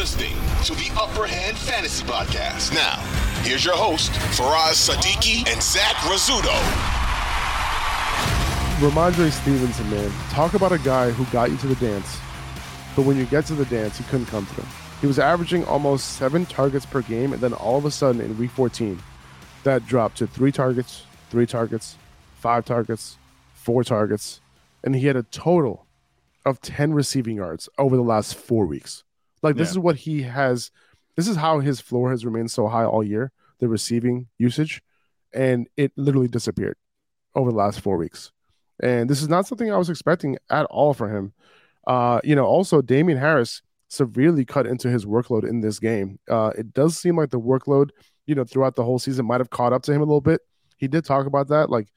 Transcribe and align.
listening 0.00 0.32
to 0.64 0.74
the 0.76 0.90
Upper 0.98 1.26
Hand 1.26 1.58
Fantasy 1.58 2.02
Podcast. 2.06 2.72
Now, 2.72 2.96
here's 3.42 3.62
your 3.62 3.76
host, 3.76 4.10
Faraz 4.32 4.88
Sadiki 4.88 5.46
and 5.46 5.62
Zach 5.62 5.94
Rizzuto. 5.96 6.56
Rhamondre 8.80 9.30
Stevenson, 9.30 9.90
man, 9.90 10.10
talk 10.30 10.54
about 10.54 10.72
a 10.72 10.78
guy 10.78 11.10
who 11.10 11.26
got 11.30 11.50
you 11.50 11.58
to 11.58 11.66
the 11.66 11.74
dance, 11.74 12.18
but 12.96 13.04
when 13.04 13.18
you 13.18 13.26
get 13.26 13.44
to 13.44 13.54
the 13.54 13.66
dance, 13.66 13.98
he 13.98 14.04
couldn't 14.04 14.24
come 14.24 14.46
through. 14.46 14.64
He 15.02 15.06
was 15.06 15.18
averaging 15.18 15.64
almost 15.66 16.14
seven 16.14 16.46
targets 16.46 16.86
per 16.86 17.02
game, 17.02 17.34
and 17.34 17.42
then 17.42 17.52
all 17.52 17.76
of 17.76 17.84
a 17.84 17.90
sudden 17.90 18.22
in 18.22 18.38
week 18.38 18.52
14, 18.52 19.02
that 19.64 19.84
dropped 19.84 20.16
to 20.16 20.26
three 20.26 20.50
targets, 20.50 21.04
three 21.28 21.46
targets, 21.46 21.98
five 22.36 22.64
targets, 22.64 23.18
four 23.52 23.84
targets, 23.84 24.40
and 24.82 24.96
he 24.96 25.08
had 25.08 25.16
a 25.16 25.24
total 25.24 25.84
of 26.46 26.62
10 26.62 26.94
receiving 26.94 27.36
yards 27.36 27.68
over 27.76 27.96
the 27.96 28.02
last 28.02 28.34
four 28.34 28.64
weeks. 28.64 29.04
Like, 29.42 29.56
this 29.56 29.68
Yeah. 29.68 29.72
is 29.72 29.78
what 29.78 29.96
he 29.96 30.22
has, 30.22 30.70
this 31.16 31.28
is 31.28 31.36
how 31.36 31.60
his 31.60 31.80
floor 31.80 32.10
has 32.10 32.24
remained 32.24 32.50
so 32.50 32.66
high 32.68 32.84
all 32.84 33.02
year, 33.02 33.32
the 33.58 33.68
receiving 33.68 34.28
usage, 34.38 34.82
and 35.32 35.68
it 35.76 35.92
literally 35.96 36.28
disappeared 36.28 36.76
over 37.34 37.50
the 37.50 37.56
last 37.56 37.80
four 37.80 37.96
weeks. 37.96 38.32
And 38.82 39.08
this 39.10 39.20
is 39.22 39.28
not 39.28 39.46
something 39.46 39.70
I 39.70 39.76
was 39.76 39.90
expecting 39.90 40.38
at 40.48 40.66
all 40.66 40.94
for 40.94 41.08
him. 41.08 41.32
Uh, 41.86 42.20
you 42.24 42.34
know, 42.34 42.44
also 42.44 42.80
Damien 42.82 43.18
Harris 43.18 43.62
severely 43.88 44.44
cut 44.44 44.66
into 44.66 44.88
his 44.88 45.04
workload 45.04 45.48
in 45.48 45.60
this 45.60 45.78
game. 45.78 46.18
Uh, 46.28 46.52
it 46.56 46.72
does 46.72 46.98
seem 46.98 47.16
like 47.16 47.30
the 47.30 47.40
workload, 47.40 47.90
you 48.26 48.34
know, 48.34 48.44
throughout 48.44 48.76
the 48.76 48.84
whole 48.84 48.98
season 48.98 49.26
might 49.26 49.40
have 49.40 49.50
caught 49.50 49.72
up 49.72 49.82
to 49.82 49.92
him 49.92 50.00
a 50.00 50.04
little 50.04 50.20
bit. 50.20 50.40
He 50.76 50.88
did 50.88 51.04
talk 51.04 51.26
about 51.26 51.48
that, 51.48 51.68
like 51.70 51.88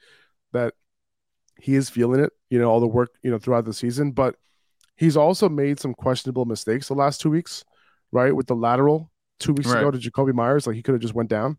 that 0.51 0.73
he 1.59 1.75
is 1.75 1.89
feeling 1.89 2.19
it, 2.19 2.31
you 2.49 2.59
know, 2.59 2.69
all 2.69 2.79
the 2.79 2.87
work, 2.87 3.11
you 3.21 3.31
know, 3.31 3.37
throughout 3.37 3.65
the 3.65 3.73
season. 3.73 4.11
But 4.11 4.35
he's 5.03 5.17
also 5.17 5.49
made 5.49 5.79
some 5.79 5.93
questionable 5.93 6.45
mistakes 6.45 6.87
the 6.87 6.93
last 6.95 7.21
two 7.21 7.29
weeks, 7.29 7.63
right? 8.11 8.35
With 8.35 8.47
the 8.47 8.55
lateral 8.55 9.11
two 9.39 9.53
weeks 9.53 9.69
Right. 9.69 9.79
ago 9.81 9.91
to 9.91 9.97
Jakobi 9.97 10.33
Meyers, 10.33 10.65
like 10.67 10.75
he 10.75 10.81
could 10.83 10.93
have 10.93 11.01
just 11.01 11.13
went 11.13 11.29
down. 11.29 11.57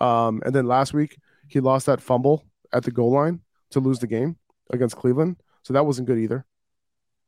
Um, 0.00 0.42
and 0.44 0.54
then 0.54 0.66
last 0.66 0.92
week 0.92 1.16
he 1.48 1.60
lost 1.60 1.86
that 1.86 2.00
fumble 2.00 2.44
at 2.72 2.82
the 2.84 2.90
goal 2.90 3.12
line 3.12 3.40
to 3.70 3.80
lose 3.80 3.98
the 4.00 4.06
game 4.06 4.36
against 4.70 4.96
Cleveland. 4.96 5.36
So 5.64 5.72
that 5.74 5.86
wasn't 5.86 6.06
good 6.08 6.18
either. 6.18 6.44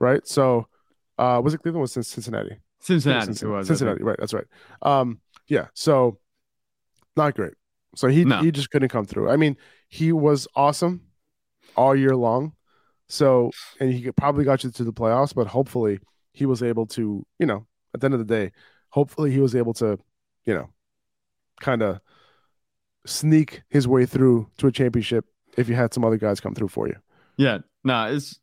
Right. 0.00 0.26
So 0.26 0.66
uh 1.18 1.40
was 1.44 1.54
it 1.54 1.58
Cleveland 1.62 1.82
was 1.82 1.96
it 1.96 2.04
Cincinnati? 2.04 2.56
Cincinnati, 2.80 3.26
Cincinnati, 3.26 3.56
was, 3.58 3.66
Cincinnati, 3.68 4.02
right? 4.02 4.16
That's 4.18 4.34
right. 4.34 4.46
Um, 4.82 5.20
yeah. 5.46 5.66
So 5.74 6.18
not 7.16 7.34
great. 7.34 7.54
So 7.96 8.08
he 8.08 8.24
No. 8.24 8.42
he 8.42 8.50
just 8.50 8.70
couldn't 8.70 8.88
come 8.90 9.06
through. 9.06 9.30
I 9.30 9.36
mean, 9.36 9.56
he 9.88 10.12
was 10.12 10.48
awesome 10.54 11.02
all 11.76 11.94
year 11.94 12.16
long. 12.16 12.52
So 13.08 13.50
and 13.80 13.92
he 13.92 14.10
probably 14.12 14.44
got 14.44 14.64
you 14.64 14.70
to 14.70 14.84
the 14.84 14.92
playoffs, 14.92 15.34
but 15.34 15.46
hopefully 15.46 16.00
he 16.32 16.46
was 16.46 16.62
able 16.62 16.86
to, 16.86 17.24
you 17.38 17.46
know, 17.46 17.66
at 17.94 18.00
the 18.00 18.06
end 18.06 18.14
of 18.14 18.20
the 18.20 18.24
day, 18.24 18.52
hopefully 18.90 19.30
he 19.30 19.40
was 19.40 19.54
able 19.54 19.74
to, 19.74 19.98
you 20.44 20.54
know, 20.54 20.70
kind 21.60 21.82
of 21.82 22.00
sneak 23.06 23.62
his 23.68 23.86
way 23.86 24.06
through 24.06 24.48
to 24.58 24.66
a 24.66 24.72
championship 24.72 25.24
if 25.56 25.68
you 25.68 25.74
had 25.74 25.94
some 25.94 26.04
other 26.04 26.16
guys 26.16 26.40
come 26.40 26.54
through 26.54 26.68
for 26.68 26.88
you. 26.88 26.96
Yeah, 27.36 27.58
no, 27.82 28.14
it's. 28.14 28.38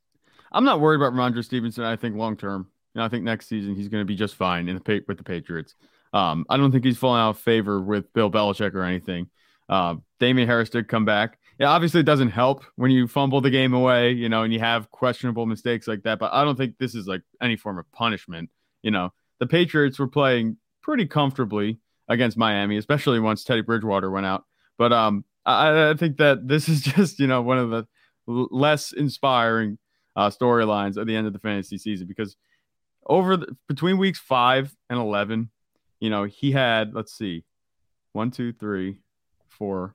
I'm 0.54 0.66
not 0.66 0.82
worried 0.82 0.98
about 0.98 1.14
Rhamondre 1.14 1.46
Stevenson. 1.46 1.86
I 1.86 1.96
think 1.96 2.16
long 2.16 2.36
term, 2.36 2.68
you 2.94 3.00
know, 3.00 3.06
I 3.06 3.10
think 3.10 3.24
next 3.24 3.48
season 3.48 3.76
he's 3.76 3.88
going 3.88 4.02
to 4.02 4.06
be 4.06 4.16
just 4.16 4.36
fine 4.36 4.68
in 4.68 4.76
the 4.76 5.02
with 5.08 5.18
the 5.18 5.24
Patriots. 5.24 5.76
Um, 6.14 6.46
I 6.50 6.58
don't 6.58 6.72
think 6.72 6.84
he's 6.84 6.98
falling 6.98 7.22
out 7.22 7.32
of 7.32 7.38
favor 7.38 7.82
with 7.82 8.12
Bill 8.14 8.30
Belichick 8.30 8.74
or 8.74 8.84
anything. 8.84 9.30
Uh, 9.70 9.96
Damien 10.20 10.48
Harris 10.48 10.70
did 10.70 10.90
come 10.90 11.06
back. 11.06 11.40
Yeah, 11.62 11.70
obviously 11.70 12.00
it 12.00 12.08
doesn't 12.08 12.32
help 12.32 12.64
when 12.76 12.90
you 12.90 13.08
fumble 13.08 13.40
the 13.40 13.52
game 13.52 13.76
away, 13.76 14.14
you 14.14 14.30
know, 14.30 14.42
and 14.42 14.52
you 14.52 14.60
have 14.60 14.90
questionable 14.90 15.46
mistakes 15.46 15.88
like 15.88 16.02
that. 16.02 16.18
But 16.18 16.34
I 16.34 16.44
don't 16.44 16.56
think 16.56 16.80
this 16.80 16.96
is 16.96 17.06
like 17.06 17.22
any 17.40 17.56
form 17.56 17.78
of 17.78 17.86
punishment. 17.92 18.50
You 18.82 18.90
know, 18.90 19.14
the 19.40 19.46
Patriots 19.46 20.00
were 20.00 20.08
playing 20.08 20.58
pretty 20.82 21.06
comfortably 21.06 21.78
against 22.08 22.36
Miami, 22.36 22.78
especially 22.78 23.20
once 23.20 23.44
Teddy 23.44 23.62
Bridgewater 23.62 24.10
went 24.10 24.26
out. 24.26 24.44
But 24.80 24.92
um, 24.92 25.24
I, 25.46 25.92
I 25.92 25.94
think 25.94 26.18
that 26.18 26.48
this 26.48 26.68
is 26.68 26.82
just 26.96 27.20
you 27.20 27.28
know 27.28 27.44
one 27.44 27.60
of 27.60 27.70
the 27.70 27.86
less 28.26 28.92
inspiring 28.92 29.78
uh, 30.16 30.32
storylines 30.32 31.00
at 31.00 31.06
the 31.06 31.16
end 31.16 31.28
of 31.28 31.34
the 31.34 31.38
fantasy 31.38 31.78
season 31.78 32.08
because 32.08 32.38
over 33.06 33.38
the, 33.38 33.56
between 33.68 34.00
weeks 34.00 34.18
five 34.18 34.76
and 34.90 34.98
eleven, 34.98 35.52
you 36.00 36.10
know 36.10 36.24
he 36.24 36.54
had 36.54 36.96
let's 36.96 37.16
see, 37.16 37.44
one, 38.14 38.32
two, 38.32 38.52
three, 38.52 39.04
four. 39.48 39.94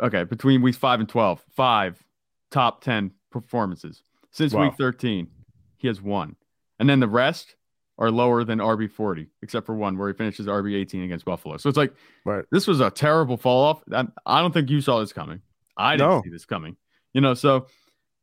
Okay, 0.00 0.24
between 0.24 0.62
weeks 0.62 0.78
five 0.78 1.00
and 1.00 1.08
twelve, 1.08 1.42
five 1.50 2.02
top 2.50 2.82
ten 2.82 3.12
performances 3.30 4.02
since 4.30 4.52
Wow. 4.52 4.62
week 4.62 4.74
thirteen. 4.78 5.28
He 5.76 5.88
has 5.88 6.00
one, 6.00 6.36
and 6.78 6.88
then 6.88 7.00
the 7.00 7.08
rest 7.08 7.54
are 7.98 8.10
lower 8.10 8.44
than 8.44 8.58
RB 8.60 8.90
forty, 8.90 9.28
except 9.42 9.66
for 9.66 9.74
one 9.74 9.98
where 9.98 10.08
he 10.08 10.14
finishes 10.14 10.46
RB 10.46 10.74
eighteen 10.74 11.02
against 11.02 11.24
Buffalo. 11.24 11.56
So 11.58 11.68
it's 11.68 11.78
like 11.78 11.92
Right. 12.24 12.44
this 12.50 12.66
was 12.66 12.80
a 12.80 12.90
terrible 12.90 13.36
fall 13.36 13.62
off. 13.64 13.82
I, 13.92 14.06
I 14.26 14.40
don't 14.40 14.52
think 14.52 14.70
you 14.70 14.80
saw 14.80 15.00
this 15.00 15.12
coming. 15.12 15.42
I 15.76 15.96
didn't 15.96 16.08
No. 16.10 16.22
see 16.22 16.30
this 16.30 16.44
coming. 16.46 16.76
You 17.12 17.20
know, 17.20 17.34
so 17.34 17.66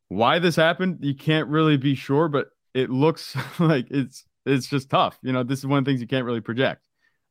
why 0.10 0.40
this 0.40 0.56
happened, 0.56 1.00
you 1.02 1.14
can't 1.16 1.48
really 1.50 1.78
be 1.78 1.94
sure, 1.96 2.28
but 2.30 2.50
it 2.74 2.90
looks 2.90 3.36
like 3.60 3.88
it's 3.92 4.26
it's 4.46 4.68
just 4.68 4.90
tough. 4.90 5.18
You 5.22 5.34
know, 5.34 5.44
this 5.44 5.60
is 5.60 5.66
one 5.68 5.80
of 5.80 5.86
the 5.86 5.92
things 5.92 6.02
you 6.02 6.08
can't 6.08 6.26
really 6.26 6.42
project. 6.42 6.82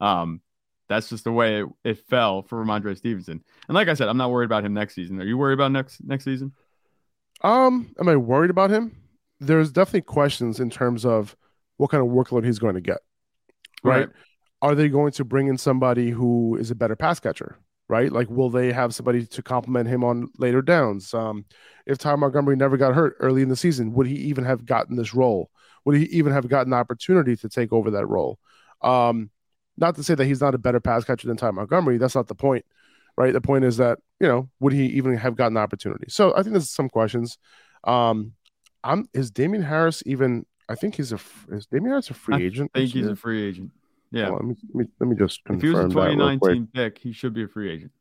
Um, 0.00 0.40
that's 0.88 1.08
just 1.08 1.24
the 1.24 1.32
way 1.32 1.62
it, 1.62 1.68
it 1.84 1.98
fell 2.08 2.42
for 2.42 2.64
Rhamondre 2.64 2.96
Stevenson. 2.96 3.42
And 3.68 3.74
like 3.74 3.88
I 3.88 3.94
said, 3.94 4.08
I'm 4.08 4.16
not 4.16 4.30
worried 4.30 4.46
about 4.46 4.64
him 4.64 4.74
next 4.74 4.94
season. 4.94 5.20
Are 5.20 5.24
you 5.24 5.36
worried 5.36 5.54
about 5.54 5.72
next 5.72 6.02
next 6.04 6.24
season? 6.24 6.52
Um, 7.42 7.94
am 7.98 8.08
I 8.08 8.16
worried 8.16 8.50
about 8.50 8.70
him? 8.70 8.96
There's 9.40 9.72
definitely 9.72 10.02
questions 10.02 10.60
in 10.60 10.70
terms 10.70 11.04
of 11.04 11.36
what 11.76 11.90
kind 11.90 12.02
of 12.02 12.08
workload 12.08 12.44
he's 12.44 12.58
going 12.58 12.74
to 12.74 12.80
get. 12.80 12.98
Right? 13.82 14.06
Right. 14.06 14.08
Are 14.62 14.74
they 14.74 14.88
going 14.88 15.12
to 15.12 15.24
bring 15.24 15.48
in 15.48 15.58
somebody 15.58 16.10
who 16.10 16.56
is 16.56 16.70
a 16.70 16.74
better 16.74 16.96
pass 16.96 17.20
catcher? 17.20 17.58
Right? 17.88 18.10
Like, 18.10 18.28
will 18.30 18.50
they 18.50 18.72
have 18.72 18.94
somebody 18.94 19.26
to 19.26 19.42
complement 19.42 19.88
him 19.88 20.02
on 20.02 20.28
later 20.38 20.62
downs? 20.62 21.12
Um, 21.14 21.44
if 21.86 21.98
Ty 21.98 22.16
Montgomery 22.16 22.56
never 22.56 22.76
got 22.76 22.94
hurt 22.94 23.16
early 23.20 23.42
in 23.42 23.48
the 23.48 23.54
season, 23.54 23.92
would 23.92 24.06
he 24.06 24.16
even 24.16 24.44
have 24.44 24.64
gotten 24.64 24.96
this 24.96 25.14
role? 25.14 25.50
Would 25.84 25.96
he 25.96 26.04
even 26.06 26.32
have 26.32 26.48
gotten 26.48 26.70
the 26.70 26.76
opportunity 26.76 27.36
to 27.36 27.48
take 27.48 27.72
over 27.72 27.92
that 27.92 28.06
role? 28.06 28.40
Um, 28.82 29.30
not 29.76 29.96
to 29.96 30.02
say 30.02 30.14
that 30.14 30.24
he's 30.24 30.40
not 30.40 30.54
a 30.54 30.58
better 30.58 30.80
pass 30.80 31.04
catcher 31.04 31.28
than 31.28 31.36
Ty 31.36 31.52
Montgomery. 31.52 31.98
That's 31.98 32.14
not 32.14 32.28
the 32.28 32.34
point, 32.34 32.64
right? 33.16 33.32
The 33.32 33.40
point 33.40 33.64
is 33.64 33.76
that 33.76 33.98
you 34.20 34.26
know, 34.26 34.48
would 34.60 34.72
he 34.72 34.86
even 34.86 35.16
have 35.16 35.36
gotten 35.36 35.54
the 35.54 35.60
opportunity? 35.60 36.06
So 36.08 36.32
I 36.34 36.42
think 36.42 36.52
there's 36.52 36.70
some 36.70 36.88
questions. 36.88 37.38
Um, 37.84 38.32
I'm 38.82 39.08
is 39.12 39.30
Damien 39.30 39.62
Harris 39.62 40.02
even? 40.06 40.46
I 40.68 40.74
think 40.74 40.96
he's 40.96 41.12
a 41.12 41.18
is 41.50 41.66
Damien 41.66 41.90
Harris 41.90 42.10
a 42.10 42.14
free 42.14 42.36
I 42.36 42.40
agent? 42.40 42.70
I 42.74 42.80
think 42.80 42.92
he's 42.92 43.06
a 43.06 43.16
free 43.16 43.46
agent. 43.46 43.70
Yeah. 44.10 44.30
On, 44.30 44.34
let, 44.34 44.44
me, 44.44 44.56
let 44.72 44.74
me 44.74 44.92
let 45.00 45.08
me 45.10 45.16
just 45.16 45.40
if 45.50 45.60
he 45.60 45.68
was 45.68 45.78
a 45.78 45.82
confirm 45.82 46.16
that 46.16 46.16
real 46.16 46.38
quick. 46.38 46.54
2019 46.54 46.68
pick, 46.72 46.98
he 46.98 47.12
should 47.12 47.34
be 47.34 47.44
a 47.44 47.48
free 47.48 47.70
agent. 47.70 47.92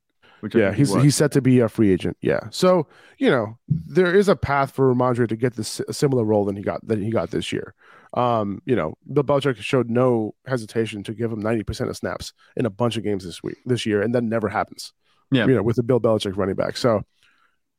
Which 0.42 0.54
Yeah, 0.56 0.72
he 0.72 0.78
he's 0.78 0.94
he's 0.96 1.16
set 1.16 1.32
to 1.34 1.42
be 1.42 1.60
a 1.60 1.70
free 1.70 1.92
agent. 1.92 2.18
Yeah, 2.22 2.42
so 2.52 2.88
you 3.18 3.30
know 3.30 3.58
there 3.68 4.14
is 4.14 4.28
a 4.30 4.36
path 4.36 4.72
for 4.72 4.94
Rhamondre 4.94 5.28
to 5.30 5.36
get 5.36 5.56
this 5.56 5.80
a 5.88 5.94
similar 5.94 6.24
role 6.24 6.46
than 6.46 6.56
he 6.56 6.62
got 6.62 6.86
that 6.88 7.00
he 7.00 7.10
got 7.10 7.32
this 7.32 7.52
year. 7.52 7.74
Um, 8.16 8.62
you 8.66 8.76
know, 8.76 8.98
Bill 9.12 9.24
Belichick 9.24 9.58
showed 9.58 9.90
no 9.90 10.34
hesitation 10.48 11.04
to 11.04 11.14
give 11.14 11.32
him 11.32 11.40
ninety 11.40 11.64
percent 11.64 11.90
of 11.90 11.98
snaps 11.98 12.34
in 12.56 12.66
a 12.66 12.70
bunch 12.70 12.98
of 12.98 13.04
games 13.04 13.26
this 13.26 13.44
week 13.44 13.58
this 13.66 13.86
year, 13.86 14.02
and 14.02 14.16
that 14.16 14.24
never 14.24 14.50
happens. 14.50 14.94
Yeah. 15.32 15.48
you 15.48 15.56
know, 15.56 15.64
with 15.64 15.76
the 15.76 15.84
Bill 15.84 16.00
Belichick 16.00 16.38
running 16.38 16.56
back. 16.56 16.78
So 16.78 17.04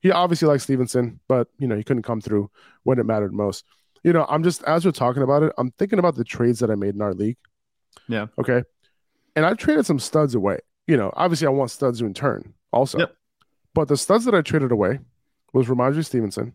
he 0.00 0.10
obviously 0.10 0.48
likes 0.48 0.64
Stevenson, 0.64 1.20
but 1.26 1.48
you 1.58 1.66
know 1.66 1.76
he 1.76 1.82
couldn't 1.82 2.02
come 2.02 2.20
through 2.20 2.50
when 2.82 2.98
it 2.98 3.06
mattered 3.06 3.32
most. 3.32 3.64
You 4.04 4.12
know, 4.12 4.26
I'm 4.28 4.42
just 4.42 4.62
as 4.64 4.84
we're 4.84 4.92
talking 4.92 5.22
about 5.22 5.42
it, 5.42 5.52
I'm 5.58 5.70
thinking 5.72 5.98
about 5.98 6.16
the 6.16 6.24
trades 6.24 6.60
that 6.60 6.70
I 6.70 6.74
made 6.74 6.94
in 6.94 7.02
our 7.02 7.14
league. 7.14 7.38
Yeah. 8.08 8.26
Okay. 8.38 8.62
And 9.34 9.44
I 9.44 9.54
traded 9.54 9.86
some 9.86 9.98
studs 9.98 10.34
away. 10.34 10.58
You 10.86 10.96
know, 10.96 11.12
obviously 11.14 11.46
I 11.46 11.50
want 11.50 11.70
studs 11.70 11.98
to 11.98 12.06
in 12.06 12.14
turn 12.14 12.54
also. 12.72 12.98
Yep. 12.98 13.16
But 13.74 13.88
the 13.88 13.96
studs 13.96 14.24
that 14.24 14.34
I 14.34 14.42
traded 14.42 14.72
away 14.72 15.00
was 15.52 15.66
Rhamondre 15.66 16.04
Stevenson, 16.04 16.54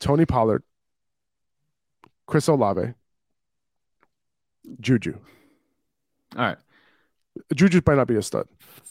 Tony 0.00 0.26
Pollard, 0.26 0.62
Chris 2.26 2.48
Olave, 2.48 2.94
Juju. 4.80 5.18
All 6.36 6.42
right. 6.44 6.58
Juju 7.54 7.80
might 7.86 7.96
not 7.96 8.06
be 8.06 8.16
a 8.16 8.22
stud. 8.22 8.48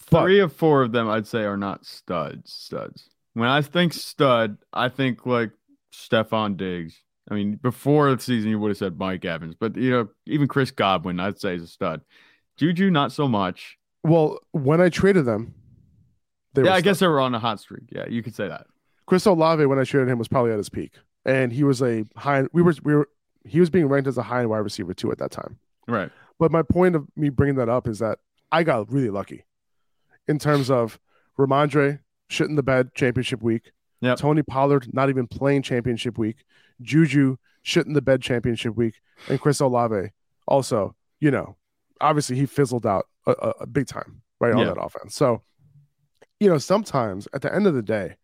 But- 0.09 0.23
Three 0.23 0.39
of 0.39 0.53
four 0.53 0.83
of 0.83 0.91
them 0.91 1.09
I'd 1.09 1.27
say 1.27 1.43
are 1.43 1.57
not 1.57 1.85
studs. 1.85 2.51
Studs. 2.53 3.09
When 3.33 3.49
I 3.49 3.61
think 3.61 3.93
stud, 3.93 4.57
I 4.71 4.89
think 4.89 5.25
like 5.25 5.51
Stefon 5.91 6.57
Diggs. 6.57 7.01
I 7.31 7.35
mean, 7.35 7.55
before 7.55 8.13
the 8.13 8.21
season, 8.21 8.49
you 8.49 8.59
would 8.59 8.69
have 8.69 8.77
said 8.77 8.99
Mike 8.99 9.23
Evans, 9.25 9.55
but 9.57 9.75
you 9.77 9.89
know, 9.89 10.09
even 10.25 10.47
Chris 10.47 10.71
Godwin, 10.71 11.19
I'd 11.19 11.39
say 11.39 11.55
is 11.55 11.63
a 11.63 11.67
stud. 11.67 12.01
Juju, 12.57 12.91
not 12.91 13.11
so 13.11 13.27
much. 13.27 13.77
Well, 14.03 14.39
when 14.51 14.81
I 14.81 14.89
traded 14.89 15.25
them, 15.25 15.55
they 16.53 16.63
yeah, 16.63 16.75
I 16.75 16.81
guess 16.81 16.99
they 16.99 17.07
were 17.07 17.21
on 17.21 17.33
a 17.33 17.39
hot 17.39 17.59
streak. 17.59 17.85
Yeah, 17.89 18.05
you 18.07 18.21
could 18.21 18.35
say 18.35 18.47
that. 18.49 18.67
Chris 19.05 19.25
Olave, 19.25 19.65
when 19.65 19.79
I 19.79 19.85
traded 19.85 20.09
him, 20.09 20.19
was 20.19 20.27
probably 20.27 20.51
at 20.51 20.57
his 20.57 20.69
peak. 20.69 20.93
And 21.25 21.51
he 21.53 21.63
was 21.63 21.81
a 21.81 22.03
high 22.17 22.43
we 22.51 22.61
were 22.61 22.75
we 22.83 22.93
were 22.93 23.09
he 23.45 23.59
was 23.59 23.69
being 23.69 23.87
ranked 23.87 24.07
as 24.07 24.17
a 24.17 24.23
high 24.23 24.39
end 24.41 24.49
wide 24.49 24.59
receiver 24.59 24.93
too 24.93 25.11
at 25.11 25.17
that 25.19 25.31
time. 25.31 25.57
Right. 25.87 26.09
But 26.39 26.51
my 26.51 26.61
point 26.63 26.95
of 26.95 27.07
me 27.15 27.29
bringing 27.29 27.55
that 27.55 27.69
up 27.69 27.87
is 27.87 27.99
that 27.99 28.19
I 28.51 28.63
got 28.63 28.91
really 28.91 29.09
lucky 29.09 29.45
in 30.27 30.39
terms 30.39 30.69
of 30.71 30.99
Rhamondre 31.37 31.99
shit 32.29 32.47
in 32.49 32.55
the 32.55 32.63
bed 32.63 32.93
championship 32.95 33.41
week. 33.41 33.71
Yep. 34.01 34.17
Tony 34.17 34.43
Pollard 34.43 34.93
not 34.93 35.09
even 35.09 35.27
playing 35.27 35.61
championship 35.61 36.17
week. 36.17 36.43
Juju 36.81 37.37
shit 37.61 37.85
in 37.85 37.93
the 37.93 38.01
bed 38.01 38.21
championship 38.21 38.75
week. 38.75 38.95
And 39.29 39.39
Chris 39.39 39.59
Olave 39.59 40.09
also, 40.47 40.95
you 41.19 41.31
know, 41.31 41.55
obviously 42.01 42.35
he 42.35 42.45
fizzled 42.45 42.85
out 42.85 43.07
a, 43.25 43.31
a, 43.31 43.49
a 43.61 43.67
big 43.67 43.87
time, 43.87 44.21
right, 44.39 44.53
on 44.53 44.59
Yeah. 44.59 44.73
that 44.73 44.81
offense. 44.81 45.15
So, 45.15 45.41
you 46.39 46.49
know, 46.49 46.57
sometimes 46.57 47.27
at 47.33 47.41
the 47.41 47.53
end 47.53 47.67
of 47.67 47.73
the 47.73 47.81
day, 47.81 48.15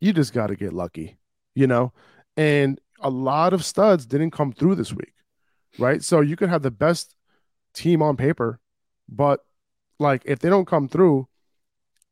you 0.00 0.12
just 0.12 0.32
got 0.32 0.48
to 0.48 0.56
get 0.56 0.72
lucky, 0.72 1.18
you 1.54 1.66
know, 1.66 1.92
and 2.36 2.80
a 3.00 3.10
lot 3.10 3.52
of 3.52 3.64
studs 3.64 4.06
didn't 4.06 4.30
come 4.32 4.52
through 4.52 4.74
this 4.76 4.92
week, 4.92 5.14
right? 5.78 6.02
So 6.02 6.20
you 6.20 6.36
could 6.36 6.48
have 6.48 6.62
the 6.62 6.70
best 6.70 7.14
team 7.74 8.02
on 8.02 8.16
paper, 8.16 8.60
but 9.08 9.40
like 9.98 10.22
if 10.24 10.38
they 10.40 10.48
don't 10.48 10.66
come 10.66 10.88
through, 10.88 11.28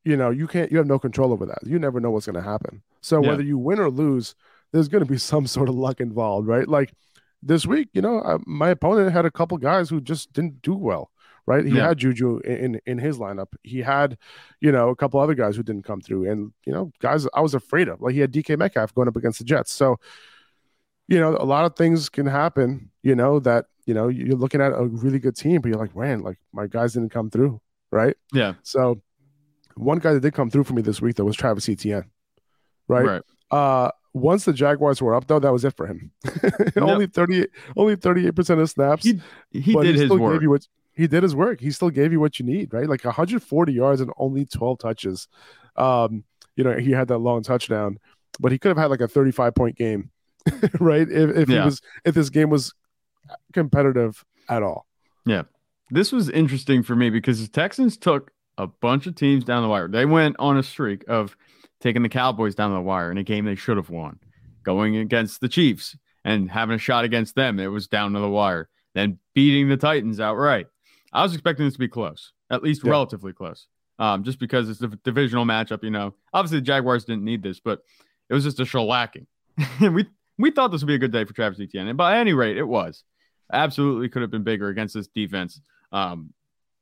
you 0.05 0.17
know, 0.17 0.31
you 0.31 0.47
can't, 0.47 0.71
you 0.71 0.79
have 0.79 0.87
no 0.87 0.99
control 0.99 1.33
over 1.33 1.47
that. 1.47 1.59
You 1.65 1.79
never 1.79 2.01
know 2.01 2.11
what's 2.11 2.27
going 2.27 2.43
to 2.43 2.49
happen. 2.49 2.83
So 3.01 3.21
Yeah. 3.21 3.29
whether 3.31 3.43
you 3.43 3.59
win 3.59 3.79
or 3.79 3.91
lose, 3.91 4.35
there's 4.73 4.89
going 4.89 5.05
to 5.05 5.11
be 5.11 5.19
some 5.33 5.47
sort 5.47 5.69
of 5.69 5.75
luck 5.75 6.01
involved, 6.01 6.47
right? 6.49 6.67
Like 6.69 6.93
this 7.43 7.67
week, 7.67 7.89
you 7.93 8.03
know, 8.03 8.21
uh, 8.21 8.39
my 8.47 8.71
opponent 8.71 9.13
had 9.13 9.25
a 9.27 9.31
couple 9.31 9.59
guys 9.59 9.89
who 9.91 10.01
just 10.01 10.33
didn't 10.33 10.63
do 10.63 10.75
well, 10.75 11.11
right? 11.47 11.65
He 11.65 11.77
Yeah. 11.77 11.89
had 11.89 11.99
Juju 11.99 12.39
in, 12.41 12.57
in 12.57 12.81
in 12.87 12.99
his 12.99 13.19
lineup. 13.19 13.49
He 13.63 13.79
had, 13.79 14.19
you 14.61 14.73
know, 14.73 14.89
a 14.89 14.97
couple 14.97 15.21
other 15.21 15.35
guys 15.35 15.57
who 15.57 15.63
didn't 15.63 15.85
come 15.85 16.01
through, 16.01 16.29
and 16.31 16.53
you 16.67 16.73
know, 16.73 16.91
guys 17.01 17.27
I 17.35 17.41
was 17.41 17.55
afraid 17.55 17.89
of. 17.89 18.01
Like 18.01 18.15
he 18.15 18.21
had 18.21 18.33
DK 18.33 18.57
Metcalf 18.59 18.93
going 18.95 19.09
up 19.09 19.17
against 19.17 19.39
the 19.39 19.45
Jets, 19.45 19.73
so 19.73 19.99
you 21.09 21.19
know, 21.19 21.37
a 21.37 21.45
lot 21.45 21.65
of 21.65 21.75
things 21.77 22.09
can 22.09 22.27
happen. 22.27 22.91
You 23.03 23.15
know 23.15 23.41
that 23.41 23.67
you 23.87 23.95
know 23.95 24.09
you're 24.09 24.37
looking 24.37 24.61
at 24.61 24.73
a 24.73 24.85
really 24.85 25.19
good 25.19 25.37
team, 25.37 25.61
but 25.61 25.69
you're 25.69 25.79
like, 25.79 25.97
man, 25.97 26.21
like 26.21 26.39
my 26.53 26.67
guys 26.67 26.93
didn't 26.93 27.11
come 27.11 27.31
through, 27.31 27.61
right? 27.91 28.17
Yeah. 28.33 28.55
So 28.63 29.01
one 29.75 29.99
guy 29.99 30.13
that 30.13 30.21
did 30.21 30.35
come 30.35 30.51
through 30.51 30.65
for 30.65 30.75
me 30.75 30.83
this 30.83 31.01
week 31.01 31.17
though 31.17 31.25
was 31.25 31.37
Travis 31.37 31.69
Etienne, 31.69 32.11
right? 32.87 33.05
Right. 33.05 33.23
Uh, 33.51 33.91
once 34.13 34.45
the 34.45 34.53
Jaguars 34.53 35.01
were 35.01 35.15
up, 35.15 35.27
though, 35.27 35.39
that 35.39 35.53
was 35.53 35.65
it 35.65 35.77
for 35.77 35.87
him. 35.87 36.11
only 36.77 37.07
thirty, 37.07 37.47
only 37.77 37.97
thirty-eight 37.97 38.35
percent 38.35 38.61
of 38.61 38.69
snaps. 38.69 39.05
He 39.05 39.21
he 39.51 39.73
but 39.73 39.85
did 39.85 39.97
his 39.97 40.07
still 40.07 40.19
work. 40.19 40.43
What, 40.43 40.67
he 40.95 41.07
did 41.07 41.23
his 41.23 41.35
work. 41.35 41.61
He 41.61 41.71
still 41.71 41.91
gave 41.91 42.13
you 42.13 42.21
what 42.21 42.39
you 42.39 42.45
need, 42.45 42.75
right? 42.75 42.89
Like 42.89 43.05
140 43.05 43.73
yards 43.73 44.01
and 44.01 44.11
only 44.17 44.45
12 44.45 44.81
touches. 44.81 45.29
Um, 45.77 46.25
you 46.57 46.65
know, 46.65 46.77
he 46.77 46.91
had 46.91 47.07
that 47.07 47.19
long 47.19 47.45
touchdown, 47.45 47.99
but 48.41 48.51
he 48.51 48.59
could 48.59 48.71
have 48.71 48.77
had 48.77 48.91
like 48.91 49.01
a 49.01 49.07
35 49.07 49.55
point 49.55 49.77
game, 49.77 50.11
right? 50.81 51.09
If, 51.11 51.31
if 51.37 51.49
Yeah. 51.49 51.61
he 51.61 51.65
was, 51.65 51.81
if 52.05 52.15
this 52.15 52.31
game 52.31 52.51
was 52.51 52.75
competitive 53.53 54.25
at 54.49 54.63
all. 54.63 54.87
Yeah. 55.27 55.43
This 55.91 56.13
was 56.13 56.29
interesting 56.29 56.83
for 56.83 56.95
me 56.97 57.11
because 57.11 57.41
the 57.41 57.49
Texans 57.49 57.97
took 57.97 58.31
a 58.59 58.67
bunch 58.67 59.07
of 59.07 59.15
teams 59.15 59.45
down 59.45 59.63
the 59.63 59.69
wire. 59.69 59.89
They 59.89 60.05
went 60.05 60.37
on 60.39 60.57
a 60.59 60.63
streak 60.63 61.05
of 61.09 61.37
taking 61.81 62.03
the 62.03 62.09
Cowboys 62.09 62.55
down 62.55 62.73
the 62.75 62.81
wire 62.81 63.11
in 63.11 63.19
a 63.19 63.23
game 63.23 63.45
they 63.45 63.55
should 63.55 63.77
have 63.77 63.89
won, 63.91 64.19
going 64.65 64.97
against 64.97 65.41
the 65.41 65.49
Chiefs 65.49 65.97
and 66.25 66.51
having 66.51 66.75
a 66.75 66.79
shot 66.79 67.05
against 67.05 67.35
them. 67.37 67.59
It 67.61 67.69
was 67.69 67.87
down 67.87 68.13
to 68.13 68.19
the 68.21 68.29
wire, 68.29 68.69
then 68.95 69.19
beating 69.35 69.69
the 69.69 69.77
Titans 69.77 70.21
outright. 70.21 70.67
I 71.13 71.23
was 71.23 71.33
expecting 71.33 71.65
this 71.67 71.75
to 71.75 71.79
be 71.79 71.89
close, 71.89 72.33
at 72.51 72.63
least 72.63 72.83
Yeah. 72.85 72.91
relatively 72.91 73.33
close, 73.33 73.69
um, 73.99 74.25
just 74.25 74.39
because 74.39 74.69
it's 74.69 74.83
a 74.83 74.89
divisional 75.05 75.45
matchup. 75.47 75.83
You 75.85 75.91
know, 75.91 76.15
obviously 76.35 76.59
the 76.59 76.67
Jaguars 76.67 77.05
didn't 77.05 77.25
need 77.25 77.43
this, 77.43 77.61
but 77.61 77.81
it 78.29 78.35
was 78.35 78.45
just 78.45 78.61
a 78.61 78.65
shellacking. 78.65 79.27
we 79.81 80.07
we 80.39 80.51
thought 80.51 80.69
this 80.69 80.81
would 80.81 80.89
be 80.89 80.95
a 80.95 80.99
good 80.99 81.13
day 81.13 81.25
for 81.25 81.35
Travis 81.35 81.61
Etienne, 81.61 81.89
and 81.89 81.99
by 81.99 82.19
any 82.19 82.33
rate, 82.33 82.57
it 82.57 82.67
was. 82.67 83.03
Absolutely 83.53 84.09
could 84.09 84.23
have 84.23 84.31
been 84.31 84.45
bigger 84.45 84.69
against 84.69 84.95
this 84.95 85.09
defense. 85.09 85.61
Um, 85.91 86.33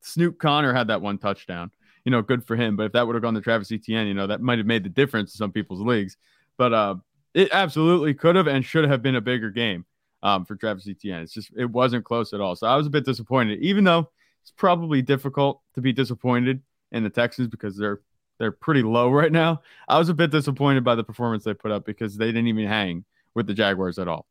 Snoop 0.03 0.38
Conner 0.38 0.73
had 0.73 0.88
that 0.88 1.00
one 1.00 1.19
touchdown. 1.19 1.70
You 2.05 2.12
know, 2.12 2.23
good 2.23 2.47
for 2.47 2.55
him. 2.55 2.76
But 2.76 2.87
if 2.87 2.93
that 2.93 3.06
would 3.06 3.14
have 3.14 3.23
gone 3.23 3.35
to 3.35 3.41
Travis 3.41 3.73
Etienne, 3.73 4.06
you 4.06 4.14
know, 4.14 4.29
that 4.29 4.41
might 4.41 4.58
have 4.58 4.67
made 4.67 4.85
the 4.85 4.88
difference 4.88 5.35
in 5.35 5.38
some 5.38 5.53
people's 5.53 5.81
leagues. 5.81 6.17
But 6.56 6.73
uh, 6.73 6.97
it 7.35 7.49
absolutely 7.53 8.14
could 8.14 8.37
have 8.37 8.47
and 8.47 8.64
should 8.64 8.88
have 8.88 9.03
been 9.03 9.17
a 9.17 9.20
bigger 9.20 9.50
game 9.50 9.85
um, 10.23 10.44
for 10.44 10.55
Travis 10.55 10.88
Etienne. 10.88 11.23
It's 11.23 11.32
just 11.32 11.50
it 11.56 11.70
wasn't 11.70 12.05
close 12.05 12.32
at 12.32 12.41
all. 12.41 12.56
So 12.56 12.67
I 12.67 12.76
was 12.76 12.87
a 12.87 12.91
bit 12.91 13.05
disappointed, 13.05 13.61
even 13.61 13.85
though 13.85 14.11
it's 14.43 14.53
probably 14.56 15.03
difficult 15.03 15.61
to 15.75 15.81
be 15.81 15.93
disappointed 15.93 16.62
in 16.93 17.03
the 17.03 17.11
Texans 17.11 17.49
because 17.49 17.76
they're 17.76 18.00
they're 18.38 18.53
pretty 18.53 18.82
low 18.82 19.11
right 19.11 19.32
now. 19.32 19.62
I 19.88 19.99
was 19.99 20.08
a 20.08 20.14
bit 20.14 20.31
disappointed 20.31 20.85
by 20.85 20.94
the 20.94 21.05
performance 21.05 21.44
they 21.44 21.55
put 21.55 21.70
up 21.70 21.85
because 21.85 22.17
they 22.17 22.26
didn't 22.26 22.49
even 22.49 22.67
hang 22.67 23.05
with 23.37 23.47
the 23.47 23.55
Jaguars 23.55 24.00
at 24.00 24.09
all. 24.09 24.27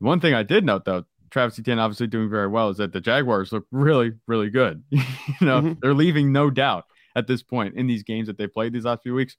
The 0.00 0.06
one 0.06 0.20
thing 0.20 0.32
I 0.32 0.42
did 0.44 0.64
note 0.64 0.86
though, 0.86 1.04
Travis 1.30 1.58
Etienne 1.58 1.78
obviously 1.78 2.06
doing 2.06 2.30
very 2.30 2.46
well, 2.48 2.70
is 2.70 2.78
that 2.78 2.94
the 2.94 3.00
Jaguars 3.02 3.52
look 3.52 3.66
really, 3.70 4.12
really 4.26 4.48
good. 4.48 4.82
you 4.90 5.02
know, 5.42 5.60
Mhm. 5.60 5.80
they're 5.82 5.92
leaving 5.92 6.32
no 6.32 6.48
doubt 6.48 6.86
at 7.14 7.26
this 7.26 7.42
point 7.42 7.74
in 7.74 7.86
these 7.86 8.02
games 8.02 8.28
that 8.28 8.38
they 8.38 8.46
played 8.46 8.72
these 8.72 8.84
last 8.86 9.02
few 9.02 9.12
weeks. 9.14 9.36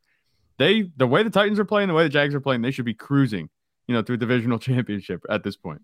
They 0.59 0.91
the 0.97 1.07
way 1.07 1.23
the 1.23 1.29
Titans 1.31 1.57
are 1.57 1.65
playing, 1.65 1.87
the 1.87 1.95
way 1.95 2.03
the 2.03 2.09
Jags 2.09 2.35
are 2.35 2.41
playing, 2.41 2.61
they 2.61 2.71
should 2.71 2.85
be 2.85 2.93
cruising, 2.93 3.49
you 3.87 3.95
know, 3.95 4.01
to 4.03 4.13
a 4.13 4.17
divisional 4.17 4.59
championship 4.67 5.23
at 5.29 5.43
this 5.43 5.55
point. 5.55 5.81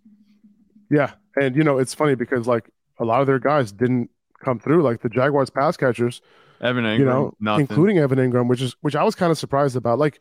Yeah. 0.92 1.14
And, 1.36 1.56
you 1.56 1.64
know, 1.64 1.80
it's 1.80 1.94
funny 1.94 2.16
because 2.16 2.46
like 2.48 2.70
a 3.00 3.06
lot 3.06 3.22
of 3.22 3.28
their 3.28 3.40
guys 3.40 3.72
didn't 3.72 4.10
come 4.44 4.60
through. 4.60 4.84
Like 4.84 5.02
the 5.02 5.10
Jaguars 5.10 5.50
pass 5.50 5.78
catchers, 5.78 6.22
Evan 6.62 6.84
Engram, 6.84 7.00
you 7.00 7.06
know, 7.06 7.34
nothing. 7.40 7.68
including 7.70 7.98
Evan 7.98 8.20
Engram, 8.20 8.48
which 8.48 8.62
is 8.62 8.76
which 8.82 8.96
I 8.96 9.04
was 9.04 9.16
kind 9.16 9.32
of 9.32 9.38
surprised 9.38 9.76
about. 9.76 9.98
Like 9.98 10.20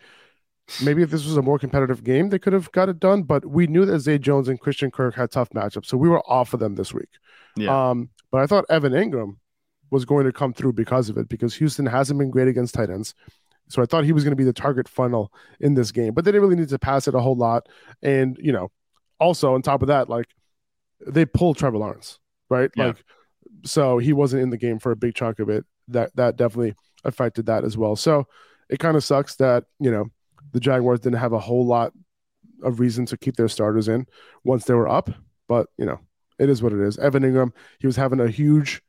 maybe 0.82 1.02
if 1.02 1.10
this 1.10 1.24
was 1.24 1.36
a 1.36 1.42
more 1.42 1.58
competitive 1.58 2.02
game, 2.04 2.30
they 2.30 2.38
could 2.38 2.52
have 2.52 2.70
got 2.72 2.88
it 2.88 2.98
done. 3.00 3.22
But 3.22 3.44
we 3.46 3.66
knew 3.66 3.84
that 3.84 4.00
Zay 4.00 4.18
Jones 4.18 4.48
and 4.48 4.60
Christian 4.60 4.90
Kirk 4.90 5.14
had 5.14 5.30
tough 5.30 5.50
matchups, 5.50 5.86
so 5.86 5.96
we 5.96 6.08
were 6.08 6.22
off 6.30 6.54
of 6.54 6.60
them 6.60 6.74
this 6.74 6.92
week. 6.92 7.08
yeah, 7.56 7.90
Um, 7.90 8.10
but 8.30 8.40
I 8.40 8.46
thought 8.46 8.64
Evan 8.68 8.92
Engram 8.92 9.36
was 9.90 10.04
going 10.04 10.24
to 10.24 10.32
come 10.32 10.52
through 10.52 10.72
because 10.72 11.08
of 11.08 11.18
it, 11.18 11.28
because 11.28 11.54
Houston 11.56 11.86
hasn't 11.86 12.18
been 12.18 12.30
great 12.30 12.48
against 12.48 12.74
tight 12.74 12.90
ends. 12.90 13.14
So 13.68 13.82
I 13.82 13.86
thought 13.86 14.04
he 14.04 14.12
was 14.12 14.24
going 14.24 14.32
to 14.32 14.36
be 14.36 14.44
the 14.44 14.52
target 14.52 14.88
funnel 14.88 15.32
in 15.60 15.74
this 15.74 15.90
game, 15.90 16.12
but 16.12 16.24
they 16.24 16.32
didn't 16.32 16.42
really 16.42 16.60
need 16.60 16.68
to 16.68 16.78
pass 16.78 17.08
it 17.08 17.14
a 17.14 17.20
whole 17.20 17.36
lot. 17.36 17.68
And 18.02 18.36
you 18.40 18.52
know, 18.52 18.70
also 19.18 19.54
on 19.54 19.62
top 19.62 19.82
of 19.82 19.88
that, 19.88 20.08
like 20.08 20.26
they 21.06 21.24
pulled 21.24 21.56
Trevor 21.56 21.78
Lawrence, 21.78 22.18
right? 22.50 22.70
Yeah. 22.76 22.88
Like, 22.88 23.04
so 23.64 23.98
he 23.98 24.12
wasn't 24.12 24.42
in 24.42 24.50
the 24.50 24.58
game 24.58 24.78
for 24.78 24.92
a 24.92 24.96
big 24.96 25.14
chunk 25.14 25.38
of 25.38 25.48
it. 25.48 25.64
That 25.88 26.14
that 26.16 26.36
definitely 26.36 26.74
affected 27.04 27.46
that 27.46 27.64
as 27.64 27.76
well. 27.76 27.96
So 27.96 28.26
it 28.68 28.78
kind 28.78 28.96
of 28.96 29.04
sucks 29.04 29.36
that 29.36 29.64
you 29.78 29.90
know 29.90 30.06
the 30.54 30.60
Jaguars 30.60 31.00
didn't 31.00 31.18
have 31.18 31.34
a 31.34 31.38
whole 31.38 31.66
lot 31.66 31.92
of 32.62 32.80
reason 32.80 33.04
to 33.06 33.16
keep 33.18 33.36
their 33.36 33.48
starters 33.48 33.88
in 33.88 34.06
once 34.44 34.64
they 34.64 34.72
were 34.72 34.88
up. 34.88 35.10
But 35.48 35.66
you 35.76 35.84
know, 35.84 36.00
it 36.38 36.48
is 36.48 36.62
what 36.62 36.72
it 36.72 36.80
is. 36.80 36.96
Evan 36.96 37.22
Engram, 37.22 37.52
he 37.78 37.86
was 37.86 37.96
having 37.96 38.20
a 38.20 38.28
huge 38.28 38.80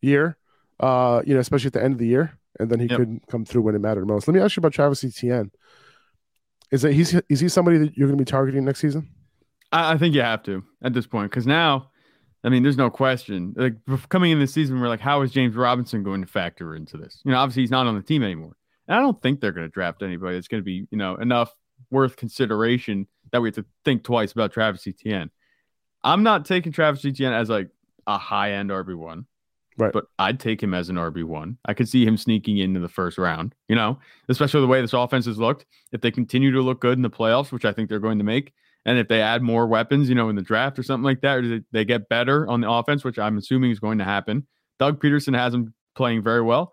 year, 0.00 0.38
uh, 0.80 1.20
you 1.26 1.34
know, 1.34 1.40
especially 1.40 1.66
at 1.66 1.72
the 1.74 1.82
end 1.84 1.92
of 1.92 1.98
the 1.98 2.06
year, 2.06 2.38
and 2.58 2.70
then 2.70 2.80
he 2.80 2.86
Yep. 2.86 2.96
couldn't 2.98 3.26
come 3.28 3.44
through 3.44 3.62
when 3.62 3.74
it 3.74 3.80
mattered 3.80 4.06
most. 4.08 4.26
Let 4.26 4.34
me 4.34 4.40
ask 4.40 4.56
you 4.56 4.60
about 4.62 4.72
Travis 4.72 5.04
Etienne. 5.04 5.50
Is 6.70 6.82
that 6.82 6.92
he's 6.92 7.14
is 7.28 7.40
he 7.40 7.48
somebody 7.48 7.78
that 7.78 7.96
you're 7.96 8.08
going 8.08 8.18
to 8.18 8.24
be 8.24 8.30
targeting 8.30 8.64
next 8.64 8.80
season? 8.80 9.08
I, 9.72 9.92
I 9.94 9.98
think 9.98 10.14
you 10.14 10.20
have 10.22 10.42
to 10.44 10.62
at 10.82 10.94
this 10.94 11.06
point 11.06 11.30
because 11.30 11.46
now, 11.46 11.90
I 12.44 12.48
mean, 12.50 12.62
there's 12.62 12.76
no 12.76 12.90
question. 12.90 13.54
Like 13.56 13.74
coming 14.08 14.32
in 14.32 14.38
this 14.38 14.52
season, 14.54 14.80
we're 14.80 14.88
like, 14.88 15.00
how 15.00 15.22
is 15.22 15.30
James 15.32 15.56
Robinson 15.56 16.02
going 16.02 16.20
to 16.20 16.26
factor 16.26 16.74
into 16.76 16.96
this? 16.96 17.20
You 17.24 17.32
know, 17.32 17.38
obviously 17.38 17.62
he's 17.62 17.70
not 17.70 17.86
on 17.86 17.94
the 17.94 18.02
team 18.02 18.22
anymore, 18.22 18.54
and 18.88 18.96
I 18.96 19.00
don't 19.00 19.20
think 19.22 19.40
they're 19.40 19.52
going 19.52 19.66
to 19.66 19.72
draft 19.72 20.02
anybody 20.02 20.36
that's 20.36 20.48
going 20.48 20.62
to 20.62 20.64
be, 20.64 20.86
you 20.90 20.98
know, 20.98 21.16
enough 21.16 21.54
worth 21.90 22.16
consideration 22.16 23.06
that 23.32 23.40
we 23.40 23.48
have 23.48 23.54
to 23.56 23.64
think 23.84 24.02
twice 24.02 24.32
about 24.32 24.52
Travis 24.52 24.86
Etienne. 24.86 25.30
I'm 26.02 26.22
not 26.22 26.44
taking 26.44 26.72
Travis 26.72 27.04
Etienne 27.04 27.32
as 27.32 27.48
like 27.48 27.68
a 28.06 28.18
high 28.18 28.52
end 28.52 28.70
RB 28.70 28.96
one, 28.96 29.26
Right. 29.78 29.92
But 29.92 30.06
I'd 30.18 30.40
take 30.40 30.60
him 30.60 30.74
as 30.74 30.88
an 30.88 30.96
RB 30.96 31.22
one. 31.22 31.56
I 31.64 31.72
could 31.72 31.88
see 31.88 32.04
him 32.04 32.16
sneaking 32.16 32.58
into 32.58 32.80
the 32.80 32.88
first 32.88 33.16
round. 33.16 33.54
You 33.68 33.76
know, 33.76 34.00
especially 34.28 34.60
the 34.60 34.66
way 34.66 34.80
this 34.80 34.92
offense 34.92 35.26
has 35.26 35.38
looked. 35.38 35.66
If 35.92 36.00
they 36.00 36.10
continue 36.10 36.50
to 36.50 36.60
look 36.62 36.80
good 36.80 36.98
in 36.98 37.02
the 37.02 37.10
playoffs, 37.10 37.52
which 37.52 37.64
I 37.64 37.72
think 37.72 37.88
they're 37.88 38.00
going 38.00 38.18
to 38.18 38.24
make, 38.24 38.52
and 38.84 38.98
if 38.98 39.06
they 39.06 39.20
add 39.20 39.40
more 39.40 39.68
weapons, 39.68 40.08
you 40.08 40.16
know, 40.16 40.28
in 40.30 40.36
the 40.36 40.42
draft 40.42 40.78
or 40.80 40.82
something 40.82 41.04
like 41.04 41.20
that, 41.20 41.38
or 41.38 41.48
they- 41.48 41.64
they 41.70 41.84
get 41.84 42.08
better 42.08 42.48
on 42.48 42.60
the 42.60 42.68
offense, 42.70 43.04
which 43.04 43.20
I'm 43.20 43.38
assuming 43.38 43.70
is 43.70 43.78
going 43.78 43.98
to 43.98 44.04
happen. 44.04 44.46
Doug 44.80 45.00
Pederson 45.00 45.36
has 45.36 45.54
him 45.54 45.72
playing 45.94 46.22
very 46.22 46.42
well. 46.42 46.72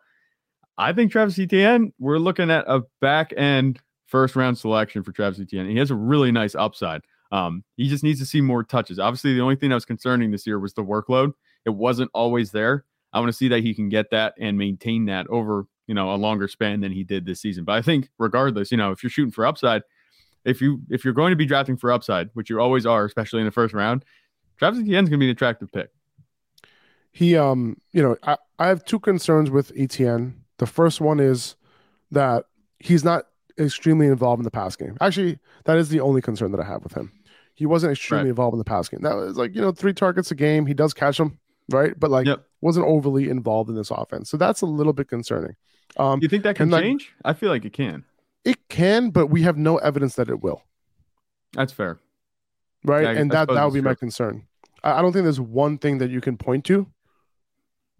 I 0.77 0.93
think 0.93 1.11
Travis 1.11 1.39
Etienne, 1.39 1.93
we're 1.99 2.17
looking 2.17 2.51
at 2.51 2.65
a 2.67 2.81
back 3.01 3.33
end 3.37 3.79
first 4.07 4.35
round 4.35 4.57
selection 4.57 5.03
for 5.03 5.11
Travis 5.11 5.39
Etienne. 5.39 5.69
He 5.69 5.77
has 5.77 5.91
a 5.91 5.95
really 5.95 6.31
nice 6.31 6.55
upside. 6.55 7.01
Um, 7.31 7.63
he 7.75 7.89
just 7.89 8.03
needs 8.03 8.19
to 8.19 8.25
see 8.25 8.41
more 8.41 8.63
touches. 8.63 8.99
Obviously, 8.99 9.33
the 9.33 9.41
only 9.41 9.55
thing 9.55 9.69
that 9.69 9.75
was 9.75 9.85
concerning 9.85 10.31
this 10.31 10.45
year 10.45 10.59
was 10.59 10.73
the 10.73 10.83
workload. 10.83 11.33
It 11.65 11.71
wasn't 11.71 12.11
always 12.13 12.51
there. 12.51 12.85
I 13.13 13.19
want 13.19 13.29
to 13.29 13.37
see 13.37 13.47
that 13.47 13.61
he 13.61 13.73
can 13.73 13.89
get 13.89 14.11
that 14.11 14.33
and 14.39 14.57
maintain 14.57 15.05
that 15.05 15.27
over, 15.27 15.65
you 15.87 15.95
know, 15.95 16.13
a 16.13 16.17
longer 16.17 16.47
span 16.47 16.81
than 16.81 16.91
he 16.91 17.03
did 17.03 17.25
this 17.25 17.41
season. 17.41 17.63
But 17.63 17.73
I 17.73 17.81
think 17.81 18.09
regardless, 18.19 18.71
you 18.71 18.77
know, 18.77 18.91
if 18.91 19.01
you're 19.01 19.09
shooting 19.09 19.31
for 19.31 19.45
upside, 19.45 19.83
if 20.43 20.61
you 20.61 20.81
if 20.89 21.03
you're 21.03 21.13
going 21.13 21.31
to 21.31 21.35
be 21.35 21.45
drafting 21.45 21.77
for 21.77 21.91
upside, 21.91 22.29
which 22.33 22.49
you 22.49 22.59
always 22.59 22.85
are, 22.85 23.05
especially 23.05 23.39
in 23.39 23.45
the 23.45 23.51
first 23.51 23.73
round, 23.73 24.05
Travis 24.57 24.81
Etienne's 24.81 25.09
going 25.09 25.19
to 25.19 25.23
be 25.23 25.29
an 25.29 25.31
attractive 25.31 25.71
pick. 25.71 25.89
He, 27.11 27.35
um, 27.35 27.77
you 27.91 28.03
know, 28.03 28.17
I, 28.23 28.37
I 28.59 28.67
have 28.67 28.85
two 28.85 28.99
concerns 28.99 29.49
with 29.49 29.71
Etienne. 29.75 30.44
The 30.57 30.65
first 30.65 31.01
one 31.01 31.19
is 31.19 31.55
that 32.11 32.45
he's 32.79 33.03
not 33.03 33.25
extremely 33.59 34.07
involved 34.07 34.39
in 34.39 34.43
the 34.43 34.51
pass 34.51 34.75
game. 34.75 34.97
Actually, 35.01 35.39
that 35.65 35.77
is 35.77 35.89
the 35.89 35.99
only 36.01 36.21
concern 36.21 36.51
that 36.51 36.59
I 36.59 36.65
have 36.65 36.83
with 36.83 36.93
him. 36.93 37.11
He 37.55 37.65
wasn't 37.65 37.91
extremely 37.91 38.25
Right. 38.25 38.29
involved 38.29 38.53
in 38.53 38.59
the 38.59 38.65
pass 38.65 38.89
game. 38.89 38.99
That 39.01 39.15
was 39.15 39.37
like, 39.37 39.55
you 39.55 39.61
know, 39.61 39.71
three 39.71 39.93
targets 39.93 40.29
a 40.31 40.35
game. 40.35 40.65
He 40.65 40.73
does 40.73 40.93
catch 40.93 41.17
them, 41.17 41.39
right? 41.71 41.97
But 41.97 42.11
like, 42.11 42.27
Yep. 42.27 42.45
wasn't 42.61 42.85
overly 42.85 43.29
involved 43.29 43.69
in 43.69 43.75
this 43.75 43.91
offense. 43.91 44.29
So 44.29 44.35
that's 44.37 44.61
a 44.61 44.65
little 44.65 44.91
bit 44.93 45.07
concerning. 45.07 45.55
Um, 45.97 46.19
Do 46.19 46.25
you 46.25 46.29
think 46.29 46.43
that 46.43 46.55
can 46.57 46.63
and, 46.63 46.71
like- 46.73 46.83
change? 46.83 47.13
I 47.23 47.31
feel 47.33 47.49
like 47.49 47.63
it 47.63 47.71
can. 47.73 48.03
it 48.43 48.67
can, 48.69 49.09
but 49.09 49.27
we 49.27 49.41
have 49.43 49.57
no 49.57 49.77
evidence 49.77 50.15
that 50.15 50.29
it 50.29 50.41
will, 50.43 50.61
That's 51.53 51.71
fair. 51.71 51.99
right? 52.83 53.03
Yeah, 53.03 53.11
and 53.21 53.31
I 53.31 53.45
that 53.45 53.53
that 53.53 53.63
would 53.65 53.73
be 53.73 53.81
my 53.81 53.95
concern. 53.95 54.45
I 54.83 54.99
I 54.99 55.01
don't 55.01 55.13
think 55.13 55.23
there's 55.23 55.39
one 55.39 55.77
thing 55.77 55.97
that 55.99 56.09
you 56.11 56.19
can 56.21 56.37
point 56.37 56.65
to 56.65 56.87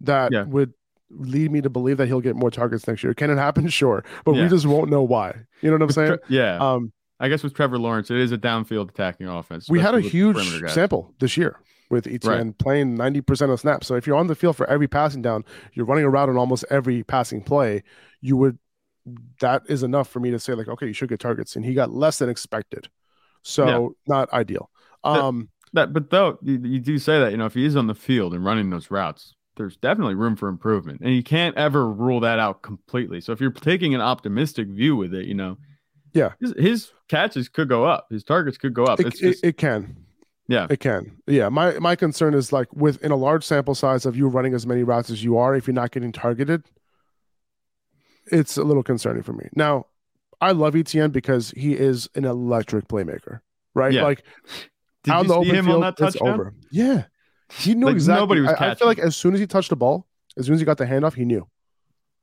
that 0.02 0.32
Yeah. 0.32 0.44
would 0.44 0.74
lead 1.10 1.50
me 1.52 1.60
to 1.60 1.70
believe 1.70 1.96
that 1.98 2.06
he'll 2.06 2.20
get 2.20 2.36
more 2.36 2.50
targets 2.50 2.86
next 2.86 3.02
year. 3.04 3.14
Can 3.14 3.30
it 3.30 3.36
happen? 3.36 3.68
Sure, 3.76 4.04
but 4.24 4.32
we 4.34 4.48
just 4.48 4.66
won't 4.66 4.90
know 4.90 5.02
why. 5.02 5.34
You 5.62 5.70
know 5.70 5.76
what 5.76 5.82
I'm 5.82 5.90
saying? 5.90 6.18
Yeah, 6.28 6.56
Um, 6.58 6.92
I 7.20 7.28
guess 7.28 7.42
with 7.42 7.54
Trevor 7.54 7.78
Lawrence, 7.78 8.10
it 8.10 8.18
is 8.18 8.32
a 8.32 8.38
downfield 8.38 8.90
attacking 8.90 9.26
offense. 9.28 9.68
we 9.68 9.80
had 9.80 9.94
a 9.94 9.98
especially 9.98 10.24
with 10.24 10.34
perimeter 10.34 10.66
huge 10.66 10.74
sample 10.74 11.14
this 11.18 11.36
year 11.36 11.58
with 11.90 12.06
Etienne 12.06 12.46
Right. 12.48 12.58
playing 12.58 12.96
90% 12.96 13.50
of 13.52 13.60
snaps. 13.60 13.86
So 13.86 13.94
if 13.94 14.06
you're 14.06 14.16
on 14.16 14.26
the 14.26 14.34
field 14.34 14.56
for 14.56 14.68
every 14.68 14.88
passing 14.88 15.22
down, 15.22 15.44
you're 15.74 15.86
running 15.86 16.04
around 16.04 16.30
on 16.30 16.36
almost 16.36 16.64
every 16.70 17.04
passing 17.04 17.40
play, 17.42 17.82
you 18.20 18.36
would 18.36 18.58
that 19.40 19.62
is 19.68 19.84
enough 19.84 20.08
for 20.08 20.18
me 20.18 20.32
to 20.32 20.38
say 20.38 20.54
like, 20.54 20.66
okay, 20.66 20.86
you 20.88 20.92
should 20.92 21.08
get 21.08 21.20
targets. 21.20 21.54
And 21.54 21.64
he 21.64 21.74
got 21.74 21.92
less 21.92 22.18
than 22.18 22.28
expected. 22.28 22.88
So 23.42 23.66
Yeah. 23.68 23.88
not 24.08 24.32
ideal. 24.32 24.68
Um 25.04 25.48
That, 25.74 25.92
but 25.92 26.10
though 26.10 26.38
you, 26.42 26.58
you 26.62 26.80
do 26.80 26.98
say 26.98 27.20
that, 27.20 27.30
you 27.30 27.36
know, 27.36 27.46
if 27.46 27.54
he 27.54 27.64
is 27.64 27.76
on 27.76 27.86
the 27.86 27.94
field 27.94 28.34
and 28.34 28.44
running 28.44 28.70
those 28.70 28.90
routes, 28.90 29.34
there's 29.56 29.76
definitely 29.76 30.14
room 30.14 30.36
for 30.36 30.48
improvement, 30.48 31.00
and 31.00 31.14
you 31.14 31.22
can't 31.22 31.56
ever 31.56 31.90
rule 31.90 32.20
that 32.20 32.38
out 32.38 32.62
completely. 32.62 33.20
So 33.20 33.32
if 33.32 33.40
you're 33.40 33.50
taking 33.50 33.94
an 33.94 34.00
optimistic 34.00 34.68
view 34.68 34.96
with 34.96 35.14
it, 35.14 35.26
you 35.26 35.34
know, 35.34 35.56
Yeah. 36.14 36.32
his, 36.40 36.54
his 36.58 36.92
catches 37.08 37.48
could 37.48 37.68
go 37.68 37.84
up, 37.84 38.06
his 38.10 38.22
targets 38.24 38.58
could 38.58 38.74
go 38.74 38.84
up. 38.84 39.00
it, 39.00 39.06
it's 39.08 39.20
it, 39.20 39.30
just, 39.32 39.44
it 39.44 39.56
can. 39.56 39.96
yeah, 40.48 40.66
It 40.70 40.80
can. 40.80 41.16
Yeah. 41.26 41.48
My 41.48 41.78
my 41.78 41.96
concern 41.96 42.34
is 42.34 42.52
like 42.52 42.72
within 42.74 43.10
a 43.12 43.16
large 43.16 43.44
sample 43.44 43.74
size 43.74 44.06
of 44.06 44.16
you 44.16 44.28
running 44.28 44.54
as 44.54 44.66
many 44.66 44.82
routes 44.84 45.10
as 45.10 45.24
you 45.24 45.36
are, 45.38 45.54
if 45.56 45.66
you're 45.66 45.74
not 45.74 45.90
getting 45.90 46.12
targeted, 46.12 46.64
it's 48.30 48.56
a 48.56 48.62
little 48.64 48.82
concerning 48.82 49.22
for 49.22 49.32
me. 49.32 49.48
Now, 49.54 49.86
I 50.40 50.52
love 50.52 50.76
Etienne 50.76 51.10
because 51.10 51.50
he 51.52 51.74
is 51.74 52.08
an 52.14 52.24
electric 52.24 52.88
playmaker, 52.88 53.40
right? 53.74 53.92
Yeah. 53.92 54.02
Like 54.04 54.22
did 55.04 55.12
out 55.14 55.22
you 55.22 55.28
the 55.28 55.34
see 55.34 55.38
open 55.40 55.54
him 55.54 55.64
field, 55.66 55.74
on 55.76 55.80
that 55.82 55.96
touchdown? 55.96 56.28
over. 56.28 56.54
Yeah. 56.70 57.04
He 57.52 57.74
knew 57.74 57.86
Like, 57.86 57.94
exactly. 57.94 58.20
nobody 58.22 58.40
was 58.40 58.50
I, 58.58 58.70
I 58.70 58.74
feel 58.74 58.88
like 58.88 58.98
as 58.98 59.16
soon 59.16 59.34
as 59.34 59.40
he 59.40 59.46
touched 59.46 59.70
the 59.70 59.76
ball, 59.76 60.06
as 60.36 60.46
soon 60.46 60.54
as 60.54 60.60
he 60.60 60.64
got 60.66 60.78
the 60.78 60.84
handoff, 60.86 61.14
he 61.14 61.24
knew. 61.24 61.46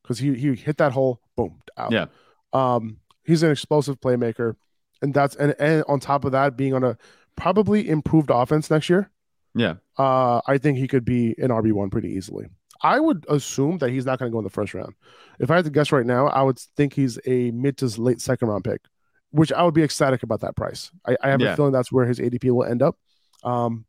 Because 0.01 0.19
he 0.19 0.33
he 0.35 0.53
hit 0.55 0.77
that 0.77 0.91
hole, 0.91 1.21
boom, 1.37 1.61
out. 1.77 1.91
Yeah. 1.91 2.05
Um, 2.51 2.97
he's 3.23 3.41
an 3.43 3.51
explosive 3.51 3.99
playmaker. 4.01 4.55
And 5.01 5.13
that's 5.13 5.35
and, 5.35 5.55
and 5.59 5.83
on 5.87 5.99
top 5.99 6.25
of 6.25 6.33
that, 6.33 6.57
being 6.57 6.73
on 6.73 6.83
a 6.83 6.97
probably 7.35 7.89
improved 7.89 8.29
offense 8.31 8.69
next 8.69 8.89
year, 8.89 9.09
Yeah, 9.55 9.75
uh, 9.97 10.41
I 10.47 10.57
think 10.57 10.77
he 10.77 10.87
could 10.87 11.05
be 11.05 11.35
an 11.37 11.49
RB 11.49 11.71
one 11.73 11.89
pretty 11.89 12.09
easily. 12.09 12.47
I 12.81 12.99
would 12.99 13.25
assume 13.29 13.77
that 13.77 13.89
he's 13.91 14.05
not 14.05 14.19
going 14.19 14.29
to 14.29 14.33
go 14.33 14.39
in 14.39 14.43
the 14.43 14.49
first 14.49 14.73
round. 14.73 14.93
If 15.39 15.49
I 15.49 15.55
had 15.55 15.65
to 15.65 15.71
guess 15.71 15.91
right 15.93 16.05
now, 16.05 16.27
I 16.27 16.41
would 16.43 16.59
think 16.59 16.93
he's 16.93 17.17
a 17.25 17.51
mid 17.51 17.77
to 17.77 17.85
late 18.01 18.19
second 18.19 18.49
round 18.49 18.65
pick, 18.65 18.81
which 19.31 19.53
I 19.53 19.63
would 19.63 19.73
be 19.73 19.83
ecstatic 19.83 20.21
about 20.23 20.41
that 20.41 20.55
price. 20.57 20.91
I, 21.07 21.15
I 21.21 21.29
have 21.29 21.39
Yeah. 21.41 21.53
a 21.53 21.55
feeling 21.55 21.71
that's 21.71 21.91
where 21.93 22.05
his 22.05 22.19
ADP 22.19 22.51
will 22.51 22.65
end 22.65 22.81
up. 22.81 22.97
Um, 23.43 23.85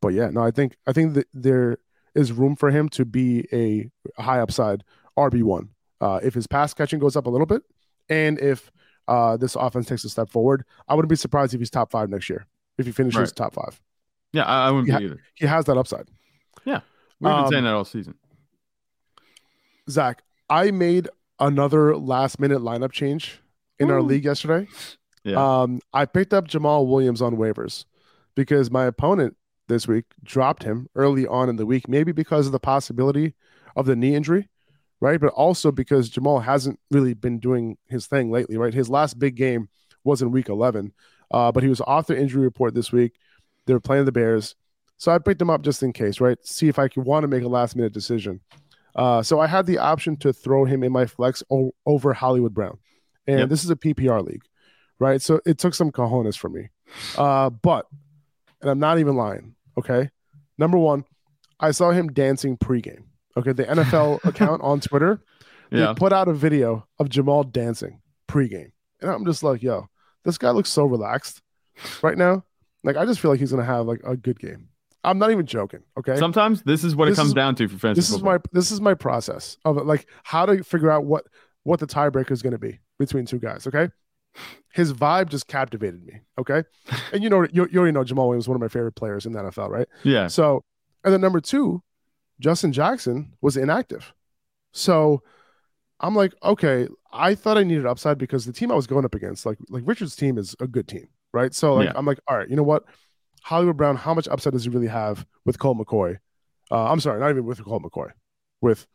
but 0.00 0.08
yeah, 0.08 0.30
no, 0.30 0.42
I 0.42 0.50
think 0.50 0.76
I 0.86 0.92
think 0.92 1.14
that 1.14 1.26
there 1.34 1.78
is 2.14 2.32
room 2.32 2.56
for 2.56 2.70
him 2.70 2.88
to 2.90 3.04
be 3.04 3.46
a 3.52 3.90
high 4.20 4.40
upside 4.40 4.84
RB 5.16 5.42
one. 5.42 5.70
Uh, 6.00 6.20
if 6.22 6.34
his 6.34 6.46
pass 6.46 6.72
catching 6.74 6.98
goes 6.98 7.16
up 7.16 7.26
a 7.26 7.30
little 7.30 7.46
bit, 7.46 7.62
and 8.08 8.38
if 8.38 8.70
uh, 9.08 9.36
this 9.36 9.54
offense 9.56 9.86
takes 9.86 10.04
a 10.04 10.08
step 10.08 10.30
forward, 10.30 10.64
I 10.88 10.94
wouldn't 10.94 11.10
be 11.10 11.16
surprised 11.16 11.54
if 11.54 11.60
he's 11.60 11.70
top 11.70 11.90
five 11.90 12.08
next 12.10 12.28
year. 12.28 12.46
If 12.76 12.86
he 12.86 12.92
finishes 12.92 13.18
Right. 13.18 13.34
top 13.36 13.54
five, 13.54 13.80
yeah, 14.32 14.44
I, 14.44 14.68
I 14.68 14.70
wouldn't 14.70 14.88
Yeah. 14.88 14.98
be 14.98 15.04
either. 15.06 15.20
he 15.34 15.46
has 15.46 15.64
that 15.64 15.76
upside. 15.76 16.08
Yeah, 16.64 16.80
we've 17.20 17.30
been 17.30 17.44
Um, 17.44 17.48
saying 17.50 17.64
that 17.64 17.74
all 17.74 17.84
season. 17.84 18.14
Zach, 19.90 20.22
I 20.50 20.70
made 20.70 21.08
another 21.40 21.96
last 21.96 22.38
minute 22.40 22.60
lineup 22.60 22.92
change 22.92 23.40
in 23.78 23.90
our 23.90 24.02
league 24.02 24.24
yesterday. 24.24 24.68
Yeah. 25.24 25.62
Um, 25.62 25.80
I 25.92 26.04
picked 26.04 26.32
up 26.34 26.46
Jamaal 26.48 26.86
Williams 26.86 27.22
on 27.22 27.36
waivers 27.36 27.84
because 28.34 28.70
my 28.70 28.84
opponent 28.84 29.36
this 29.68 29.86
week 29.86 30.04
dropped 30.22 30.62
him 30.64 30.88
early 30.94 31.26
on 31.26 31.48
in 31.48 31.56
the 31.56 31.66
week, 31.66 31.88
maybe 31.88 32.12
because 32.12 32.46
of 32.46 32.52
the 32.52 32.58
possibility 32.60 33.34
of 33.76 33.86
the 33.86 33.94
knee 33.96 34.14
injury, 34.14 34.48
right? 35.00 35.20
But 35.20 35.32
also 35.34 35.70
because 35.70 36.10
Jamaal 36.10 36.42
hasn't 36.42 36.80
really 36.90 37.14
been 37.14 37.38
doing 37.38 37.76
his 37.88 38.06
thing 38.06 38.30
lately, 38.30 38.56
right? 38.56 38.74
His 38.74 38.88
last 38.90 39.18
big 39.18 39.36
game 39.36 39.68
was 40.04 40.22
in 40.22 40.30
week 40.30 40.48
11, 40.48 40.92
uh, 41.30 41.52
but 41.52 41.62
he 41.62 41.68
was 41.68 41.80
off 41.82 42.06
the 42.06 42.18
injury 42.18 42.42
report 42.42 42.74
this 42.74 42.90
week. 42.92 43.14
They 43.66 43.74
were 43.74 43.80
playing 43.80 44.06
the 44.06 44.12
Bears. 44.12 44.54
So 44.96 45.12
I 45.12 45.18
picked 45.18 45.40
him 45.40 45.50
up 45.50 45.62
just 45.62 45.82
in 45.82 45.92
case, 45.92 46.20
right? 46.20 46.38
See 46.44 46.68
if 46.68 46.78
I 46.78 46.88
could 46.88 47.04
want 47.04 47.22
to 47.24 47.28
make 47.28 47.44
a 47.44 47.48
last 47.48 47.76
minute 47.76 47.92
decision. 47.92 48.40
Uh, 48.96 49.22
so 49.22 49.38
I 49.38 49.46
had 49.46 49.66
the 49.66 49.78
option 49.78 50.16
to 50.16 50.32
throw 50.32 50.64
him 50.64 50.82
in 50.82 50.90
my 50.90 51.06
flex 51.06 51.42
o- 51.50 51.72
over 51.86 52.12
Hollywood 52.14 52.52
Brown. 52.54 52.78
And 53.28 53.40
Yep. 53.40 53.48
this 53.50 53.62
is 53.62 53.70
a 53.70 53.76
PPR 53.76 54.24
league, 54.26 54.42
right? 54.98 55.22
So 55.22 55.40
it 55.46 55.58
took 55.58 55.74
some 55.74 55.92
cojones 55.92 56.36
for 56.36 56.48
me. 56.48 56.70
Uh, 57.16 57.50
but, 57.50 57.86
and 58.60 58.70
I'm 58.70 58.78
not 58.80 58.98
even 58.98 59.14
lying, 59.14 59.54
okay? 59.78 60.10
Number 60.58 60.78
one, 60.78 61.04
I 61.60 61.70
saw 61.70 61.90
him 61.90 62.08
dancing 62.08 62.56
pregame. 62.56 63.04
Okay, 63.36 63.52
the 63.52 63.64
NFL 63.64 64.24
account 64.24 64.62
on 64.62 64.80
Twitter, 64.80 65.20
they 65.70 65.78
Yeah. 65.80 65.94
put 65.94 66.12
out 66.12 66.28
a 66.28 66.32
video 66.34 66.86
of 66.98 67.08
Jamaal 67.08 67.50
dancing 67.50 68.00
pregame. 68.28 68.72
And 69.00 69.10
I'm 69.10 69.24
just 69.24 69.42
like, 69.42 69.62
yo, 69.62 69.86
this 70.24 70.38
guy 70.38 70.50
looks 70.50 70.70
so 70.70 70.84
relaxed 70.86 71.40
right 72.02 72.18
now. 72.18 72.44
Like, 72.84 72.96
I 72.96 73.04
just 73.06 73.20
feel 73.20 73.30
like 73.30 73.40
he's 73.40 73.50
gonna 73.50 73.64
have 73.64 73.86
like 73.86 74.00
a 74.04 74.16
good 74.16 74.38
game. 74.38 74.68
I'm 75.04 75.18
not 75.18 75.30
even 75.30 75.46
joking. 75.46 75.80
Okay. 75.98 76.16
Sometimes 76.16 76.62
this 76.62 76.82
is 76.84 76.96
what 76.96 77.06
This 77.06 77.16
it 77.16 77.20
comes 77.20 77.28
is- 77.28 77.34
down 77.34 77.54
to 77.56 77.68
for 77.68 77.78
fantasy 77.78 78.00
this 78.00 78.10
is 78.10 78.22
my 78.22 78.38
this 78.52 78.70
is 78.72 78.80
my 78.80 78.94
process 78.94 79.56
of 79.64 79.76
like 79.86 80.06
how 80.24 80.44
to 80.46 80.62
figure 80.64 80.90
out 80.90 81.04
what 81.04 81.24
what 81.62 81.80
the 81.80 81.86
tiebreaker 81.86 82.32
is 82.32 82.42
going 82.42 82.52
to 82.52 82.58
be 82.58 82.80
between 82.98 83.24
two 83.26 83.38
guys. 83.38 83.66
Okay, 83.66 83.88
his 84.72 84.92
vibe 84.92 85.28
just 85.28 85.46
captivated 85.48 86.04
me. 86.04 86.20
Okay, 86.38 86.62
and 87.12 87.22
you 87.22 87.30
know 87.30 87.46
you, 87.52 87.68
you 87.70 87.78
already 87.80 87.92
know 87.92 88.04
Jamaal 88.04 88.26
Williams 88.28 88.48
one 88.48 88.54
of 88.56 88.60
my 88.60 88.68
favorite 88.68 88.92
players 88.96 89.26
in 89.26 89.32
the 89.32 89.40
NFL, 89.40 89.68
right? 89.70 89.88
yeah. 90.04 90.26
So, 90.28 90.64
and 91.04 91.12
then 91.12 91.20
number 91.20 91.40
two, 91.40 91.82
Justin 92.40 92.72
Jackson 92.72 93.32
was 93.40 93.56
inactive. 93.56 94.12
So 94.72 95.22
I'm 96.00 96.14
like, 96.14 96.34
okay, 96.42 96.86
I 97.12 97.34
thought 97.34 97.58
I 97.58 97.64
needed 97.64 97.86
upside 97.86 98.18
because 98.18 98.44
the 98.46 98.52
team 98.52 98.70
I 98.70 98.74
was 98.74 98.86
going 98.86 99.04
up 99.04 99.14
against, 99.14 99.46
like 99.46 99.58
like 99.68 99.82
Richard's 99.86 100.14
team 100.16 100.38
is 100.38 100.54
a 100.60 100.66
good 100.66 100.86
team, 100.86 101.08
right? 101.32 101.52
So 101.54 101.74
like 101.74 101.86
Yeah. 101.86 101.92
I'm 101.96 102.06
like, 102.06 102.20
all 102.28 102.36
right, 102.36 102.48
you 102.48 102.56
know 102.56 102.62
what? 102.62 102.84
Hollywood 103.42 103.76
Brown, 103.76 103.96
how 103.96 104.14
much 104.14 104.28
upside 104.28 104.52
does 104.52 104.64
he 104.64 104.70
really 104.70 104.88
have 104.88 105.24
with 105.46 105.58
Colt 105.58 105.78
McCoy? 105.78 106.18
Uh, 106.70 106.90
I'm 106.90 107.00
sorry, 107.00 107.18
not 107.18 107.30
even 107.30 107.44
with 107.46 107.64
Colt 107.64 107.82
McCoy, 107.82 108.10
with 108.60 108.86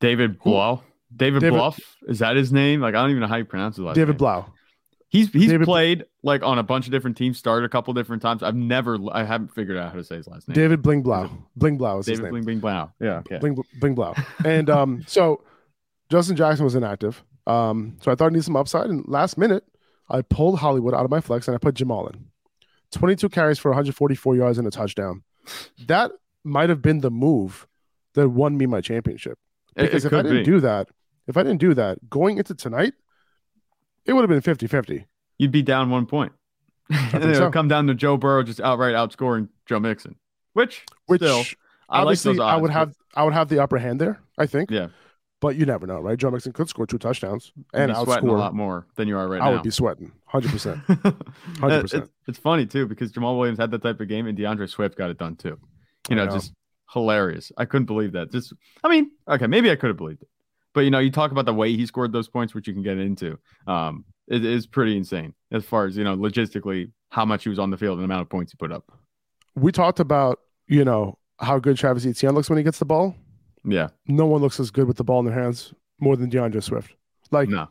David 0.00 0.38
Blau. 0.40 0.82
David, 1.14 1.40
David- 1.40 1.56
Bluff 1.56 1.78
is 2.06 2.18
that 2.20 2.36
his 2.36 2.52
name? 2.52 2.80
Like 2.80 2.94
I 2.94 3.00
don't 3.00 3.10
even 3.10 3.20
know 3.20 3.26
how 3.28 3.36
you 3.36 3.44
pronounce 3.44 3.78
it. 3.78 3.82
David 3.94 4.08
name. 4.08 4.16
Blau. 4.16 4.52
He's 5.10 5.32
he's 5.32 5.48
David- 5.50 5.64
played 5.64 6.04
like 6.22 6.42
on 6.42 6.58
a 6.58 6.62
bunch 6.62 6.86
of 6.86 6.92
different 6.92 7.16
teams, 7.16 7.38
started 7.38 7.64
a 7.64 7.68
couple 7.68 7.94
different 7.94 8.20
times. 8.20 8.42
I've 8.42 8.54
never 8.54 8.98
I 9.12 9.24
haven't 9.24 9.48
figured 9.54 9.78
out 9.78 9.90
how 9.90 9.96
to 9.96 10.04
say 10.04 10.16
his 10.16 10.28
last 10.28 10.48
name. 10.48 10.54
David 10.54 10.82
Bling 10.82 11.02
Blau. 11.02 11.30
Bling 11.56 11.78
Blau 11.78 11.98
is 11.98 12.06
his 12.06 12.18
David 12.18 12.24
name. 12.24 12.30
Bling 12.32 12.44
Bling 12.44 12.60
Blau. 12.60 12.92
Yeah. 13.00 13.18
Okay. 13.20 13.38
Bling, 13.38 13.56
Bling 13.80 13.94
Blau. 13.94 14.14
And 14.44 14.68
um, 14.68 15.04
so 15.06 15.42
Justin 16.10 16.36
Jackson 16.36 16.64
was 16.64 16.74
inactive. 16.74 17.22
Um, 17.46 17.96
so 18.02 18.12
I 18.12 18.14
thought 18.14 18.26
I 18.26 18.28
needed 18.28 18.44
some 18.44 18.56
upside. 18.56 18.90
And 18.90 19.06
last 19.08 19.38
minute, 19.38 19.64
I 20.10 20.20
pulled 20.20 20.58
Hollywood 20.58 20.92
out 20.92 21.04
of 21.06 21.10
my 21.10 21.20
flex 21.22 21.48
and 21.48 21.54
I 21.54 21.58
put 21.58 21.74
Jamaal 21.74 22.12
in. 22.14 22.26
22 22.92 23.28
carries 23.30 23.58
for 23.58 23.70
144 23.70 24.36
yards 24.36 24.58
and 24.58 24.66
a 24.66 24.70
touchdown. 24.70 25.22
That 25.86 26.10
might 26.44 26.68
have 26.68 26.82
been 26.82 27.00
the 27.00 27.10
move 27.10 27.66
that 28.14 28.28
won 28.28 28.56
me 28.58 28.66
my 28.66 28.80
championship. 28.82 29.38
It- 29.76 29.84
it 29.84 29.86
Because 29.86 30.04
if 30.04 30.12
I 30.12 30.22
didn't 30.22 30.38
be. 30.38 30.44
do 30.44 30.60
that, 30.60 30.88
if 31.26 31.36
I 31.38 31.42
didn't 31.42 31.60
do 31.60 31.72
that, 31.74 32.10
going 32.10 32.36
into 32.38 32.54
tonight, 32.54 32.94
it 34.08 34.14
would 34.14 34.22
have 34.22 34.30
been 34.30 34.40
50 34.40 34.66
50. 34.66 35.06
You'd 35.38 35.52
be 35.52 35.62
down 35.62 35.90
one 35.90 36.06
point. 36.06 36.32
and 36.90 37.22
it'll 37.22 37.34
so. 37.34 37.50
come 37.50 37.68
down 37.68 37.86
to 37.86 37.94
Joe 37.94 38.16
Burrow 38.16 38.42
just 38.42 38.60
outright 38.60 38.94
outscoring 38.94 39.48
Joe 39.66 39.78
Mixon. 39.78 40.16
Which, 40.54 40.84
Which 41.06 41.20
still 41.20 41.44
I 41.88 41.98
like 41.98 42.06
obviously 42.06 42.32
those 42.32 42.40
I 42.40 42.54
odds, 42.54 42.62
would 42.62 42.68
but- 42.68 42.74
have 42.74 42.94
I 43.14 43.22
would 43.24 43.34
have 43.34 43.48
the 43.48 43.62
upper 43.62 43.78
hand 43.78 44.00
there, 44.00 44.20
I 44.38 44.46
think. 44.46 44.70
Yeah. 44.70 44.88
But 45.40 45.54
you 45.54 45.66
never 45.66 45.86
know, 45.86 46.00
right? 46.00 46.18
Joe 46.18 46.30
Mixon 46.30 46.52
could 46.52 46.68
score 46.68 46.86
two 46.86 46.98
touchdowns 46.98 47.52
and 47.72 47.94
sweating 47.94 48.28
a 48.28 48.32
lot 48.32 48.54
more 48.54 48.86
than 48.96 49.06
you 49.06 49.16
are 49.16 49.28
right 49.28 49.40
I 49.40 49.44
now. 49.44 49.50
I 49.50 49.54
would 49.54 49.62
be 49.62 49.70
sweating 49.70 50.10
100%. 50.32 50.84
100%. 50.86 51.32
Uh, 51.62 51.82
it's, 51.84 51.94
it's 52.26 52.38
funny 52.38 52.66
too 52.66 52.86
because 52.86 53.12
Jamaal 53.12 53.38
Williams 53.38 53.58
had 53.58 53.70
that 53.70 53.82
type 53.82 54.00
of 54.00 54.08
game 54.08 54.26
and 54.26 54.36
D'Andre 54.36 54.66
Swift 54.66 54.96
got 54.96 55.10
it 55.10 55.18
done 55.18 55.36
too. 55.36 55.58
You 56.08 56.16
know, 56.16 56.24
know. 56.24 56.32
just 56.32 56.52
hilarious. 56.92 57.52
I 57.56 57.66
couldn't 57.66 57.86
believe 57.86 58.12
that. 58.12 58.32
Just, 58.32 58.52
I 58.82 58.88
mean, 58.88 59.10
okay, 59.28 59.46
maybe 59.46 59.70
I 59.70 59.76
could 59.76 59.88
have 59.88 59.96
believed 59.96 60.22
it, 60.22 60.28
but 60.78 60.84
you 60.84 60.92
know, 60.92 61.00
you 61.00 61.10
talk 61.10 61.32
about 61.32 61.44
the 61.44 61.52
way 61.52 61.74
he 61.74 61.84
scored 61.86 62.12
those 62.12 62.28
points, 62.28 62.54
which 62.54 62.68
you 62.68 62.72
can 62.72 62.84
get 62.84 62.98
into. 62.98 63.36
Um, 63.66 64.04
it 64.28 64.44
is 64.44 64.64
pretty 64.64 64.96
insane 64.96 65.34
as 65.50 65.64
far 65.64 65.86
as 65.86 65.96
you 65.96 66.04
know, 66.04 66.16
logistically, 66.16 66.92
how 67.10 67.24
much 67.24 67.42
he 67.42 67.48
was 67.48 67.58
on 67.58 67.70
the 67.70 67.76
field 67.76 67.98
and 67.98 68.02
the 68.02 68.04
amount 68.04 68.22
of 68.22 68.30
points 68.30 68.52
he 68.52 68.56
put 68.56 68.70
up. 68.70 68.84
we 69.56 69.72
talked 69.72 69.98
about, 69.98 70.38
you 70.68 70.84
know, 70.84 71.18
how 71.40 71.58
good 71.58 71.76
Travis 71.76 72.06
Etienne 72.06 72.32
looks 72.32 72.48
when 72.48 72.58
he 72.58 72.62
gets 72.62 72.78
the 72.78 72.84
ball. 72.84 73.16
Yeah, 73.64 73.88
No 74.06 74.26
one 74.26 74.40
looks 74.40 74.60
as 74.60 74.70
good 74.70 74.86
with 74.86 74.98
the 74.98 75.02
ball 75.02 75.18
in 75.18 75.24
their 75.26 75.34
hands 75.34 75.74
more 75.98 76.14
than 76.14 76.28
D'Andre 76.28 76.60
Swift. 76.60 76.94
Like 77.32 77.48
no, 77.48 77.66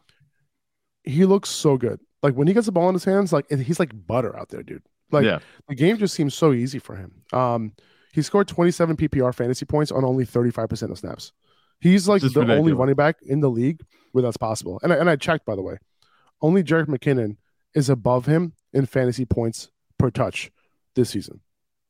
he 1.05 1.23
looks 1.23 1.49
so 1.49 1.77
good. 1.77 2.01
Like 2.21 2.33
when 2.33 2.47
he 2.47 2.53
gets 2.53 2.65
the 2.65 2.73
ball 2.73 2.89
in 2.89 2.93
his 2.93 3.05
hands, 3.05 3.31
like 3.31 3.49
he's 3.49 3.79
like 3.79 3.93
butter 4.05 4.37
out 4.37 4.49
there, 4.49 4.63
dude. 4.63 4.83
Like 5.11 5.23
yeah, 5.23 5.39
the 5.69 5.75
game 5.75 5.97
just 5.97 6.13
seems 6.13 6.35
so 6.35 6.51
easy 6.51 6.79
for 6.79 6.97
him. 6.97 7.21
Um, 7.31 7.71
he 8.11 8.21
scored 8.21 8.49
27 8.49 8.97
PPR 8.97 9.33
fantasy 9.33 9.65
points 9.65 9.93
on 9.93 10.03
only 10.03 10.25
35% 10.25 10.91
of 10.91 10.97
snaps. 10.97 11.31
He's 11.79 12.07
like 12.07 12.21
the 12.21 12.55
only 12.55 12.73
running 12.73 12.95
back 12.95 13.17
in 13.21 13.39
the 13.39 13.49
league 13.49 13.81
where 14.11 14.23
that's 14.23 14.37
possible. 14.37 14.79
And 14.81 14.91
I, 14.91 14.95
and 14.97 15.09
I 15.09 15.15
checked 15.15 15.45
by 15.45 15.55
the 15.55 15.61
way, 15.61 15.77
only 16.41 16.63
Jerick 16.63 16.87
McKinnon 16.87 17.37
is 17.73 17.89
above 17.89 18.25
him 18.25 18.53
in 18.73 18.85
fantasy 18.85 19.25
points 19.25 19.69
per 19.97 20.09
touch 20.09 20.51
this 20.95 21.11
season. 21.11 21.41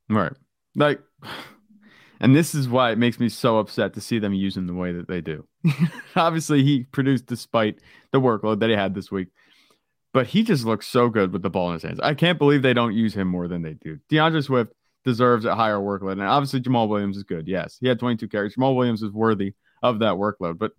right. 0.08 0.32
Like 0.74 1.00
and 2.20 2.34
this 2.34 2.54
is 2.54 2.68
why 2.68 2.90
it 2.90 2.98
makes 2.98 3.18
me 3.18 3.28
so 3.28 3.58
upset 3.58 3.94
to 3.94 4.00
see 4.00 4.18
them 4.18 4.34
using 4.34 4.66
the 4.66 4.74
way 4.74 4.92
that 4.92 5.08
they 5.08 5.20
do. 5.20 5.46
Obviously, 6.16 6.62
he 6.62 6.84
produced 6.84 7.26
despite 7.26 7.78
the 8.12 8.20
workload 8.20 8.60
that 8.60 8.70
he 8.70 8.76
had 8.76 8.94
this 8.94 9.10
week, 9.10 9.28
but 10.12 10.26
he 10.26 10.42
just 10.42 10.64
looks 10.64 10.86
so 10.86 11.08
good 11.08 11.32
with 11.32 11.42
the 11.42 11.50
ball 11.50 11.68
in 11.68 11.74
his 11.74 11.82
hands. 11.82 12.00
I 12.00 12.14
can't 12.14 12.38
believe 12.38 12.62
they 12.62 12.74
don't 12.74 12.94
use 12.94 13.14
him 13.14 13.28
more 13.28 13.48
than 13.48 13.62
they 13.62 13.74
do. 13.74 13.98
D'Andre 14.10 14.40
Swift 14.40 14.72
deserves 15.04 15.44
a 15.44 15.54
higher 15.54 15.78
workload, 15.78 16.12
and 16.12 16.22
obviously 16.22 16.60
Jamaal 16.60 16.88
Williams 16.88 17.16
is 17.16 17.22
good. 17.22 17.46
Yes, 17.46 17.78
he 17.80 17.88
had 17.88 17.98
22 17.98 18.28
carries. 18.28 18.56
Jamaal 18.56 18.76
Williams 18.76 19.02
is 19.02 19.12
worthy 19.12 19.54
of 19.82 20.00
that 20.00 20.14
workload, 20.14 20.58
but 20.58 20.72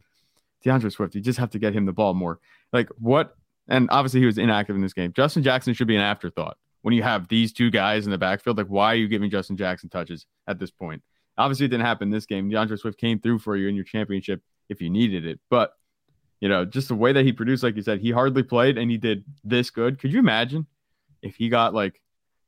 D'Andre 0.64 0.90
Swift, 0.90 1.16
you 1.16 1.22
just 1.22 1.40
have 1.40 1.52
to 1.52 1.60
get 1.60 1.74
him 1.74 1.86
the 1.86 1.94
ball 1.94 2.14
more. 2.14 2.40
Like 2.74 2.90
what? 2.98 3.36
And 3.68 3.88
obviously, 3.92 4.20
he 4.20 4.26
was 4.26 4.38
inactive 4.38 4.76
in 4.76 4.82
this 4.82 4.94
game. 4.94 5.14
Justin 5.14 5.44
Jackson 5.44 5.74
should 5.74 5.88
be 5.88 5.96
an 5.96 6.02
afterthought 6.02 6.58
when 6.82 6.94
you 6.94 7.04
have 7.04 7.28
these 7.28 7.54
two 7.54 7.70
guys 7.70 8.06
in 8.06 8.12
the 8.12 8.18
backfield. 8.18 8.58
Like, 8.58 8.68
why 8.68 8.94
are 8.94 8.96
you 8.96 9.08
giving 9.08 9.30
Justin 9.30 9.58
Jackson 9.58 9.90
touches 9.90 10.26
at 10.48 10.60
this 10.60 10.72
point? 10.72 11.04
Obviously, 11.38 11.66
it 11.66 11.70
didn't 11.70 11.86
happen 11.86 12.10
this 12.10 12.26
game. 12.26 12.50
D'Andre 12.50 12.78
Swift 12.78 13.00
came 13.00 13.20
through 13.20 13.40
for 13.40 13.56
you 13.56 13.68
in 13.68 13.76
your 13.76 13.86
championship 13.86 14.42
if 14.68 14.82
you 14.82 14.90
needed 14.90 15.26
it. 15.26 15.40
But, 15.50 15.74
you 16.42 16.50
know, 16.50 16.66
just 16.66 16.88
the 16.88 16.96
way 16.96 17.14
that 17.14 17.24
he 17.24 17.32
produced, 17.32 17.64
like 17.64 17.76
you 17.76 17.82
said, 17.82 18.02
he 18.02 18.12
hardly 18.12 18.44
played 18.44 18.78
and 18.78 18.90
he 18.90 18.98
did 18.98 19.24
this 19.44 19.70
good. 19.70 20.00
Could 20.00 20.12
you 20.12 20.20
imagine 20.20 20.68
if 21.22 21.36
he 21.36 21.48
got 21.48 21.74
like 21.74 22.02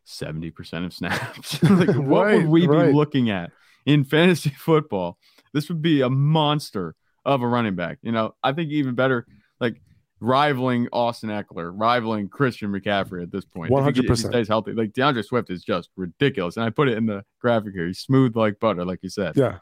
70% 0.07 0.85
of 0.85 0.93
snaps? 0.93 1.61
like, 1.69 1.95
what 1.95 2.25
right, 2.25 2.37
would 2.37 2.47
we 2.47 2.67
right. 2.67 2.87
be 2.87 2.93
looking 2.93 3.29
at 3.29 3.51
in 3.85 4.03
fantasy 4.03 4.49
football? 4.49 5.17
This 5.53 5.69
would 5.69 5.81
be 5.81 6.01
a 6.01 6.09
monster 6.09 6.95
of 7.25 7.41
a 7.41 7.47
running 7.47 7.75
back. 7.75 7.99
You 8.01 8.11
know, 8.11 8.35
I 8.43 8.53
think 8.53 8.71
even 8.71 8.95
better, 8.95 9.25
like 9.59 9.81
rivaling 10.19 10.87
Austin 10.93 11.29
Ekeler, 11.29 11.71
rivaling 11.73 12.29
Christian 12.29 12.71
McCaffrey 12.71 13.23
at 13.23 13.31
this 13.31 13.45
point. 13.45 13.71
One 13.71 13.83
hundred 13.83 14.07
percent 14.07 14.33
stays 14.33 14.47
healthy. 14.47 14.73
Like 14.73 14.93
D'Andre 14.93 15.21
Swift 15.21 15.49
is 15.49 15.63
just 15.63 15.89
ridiculous, 15.97 16.57
and 16.57 16.65
I 16.65 16.69
put 16.69 16.87
it 16.87 16.97
in 16.97 17.05
the 17.05 17.23
graphic 17.39 17.73
here. 17.73 17.87
He's 17.87 17.99
smooth 17.99 18.35
like 18.35 18.59
butter, 18.59 18.85
like 18.85 18.99
you 19.01 19.09
said. 19.09 19.35
Yeah, 19.35 19.57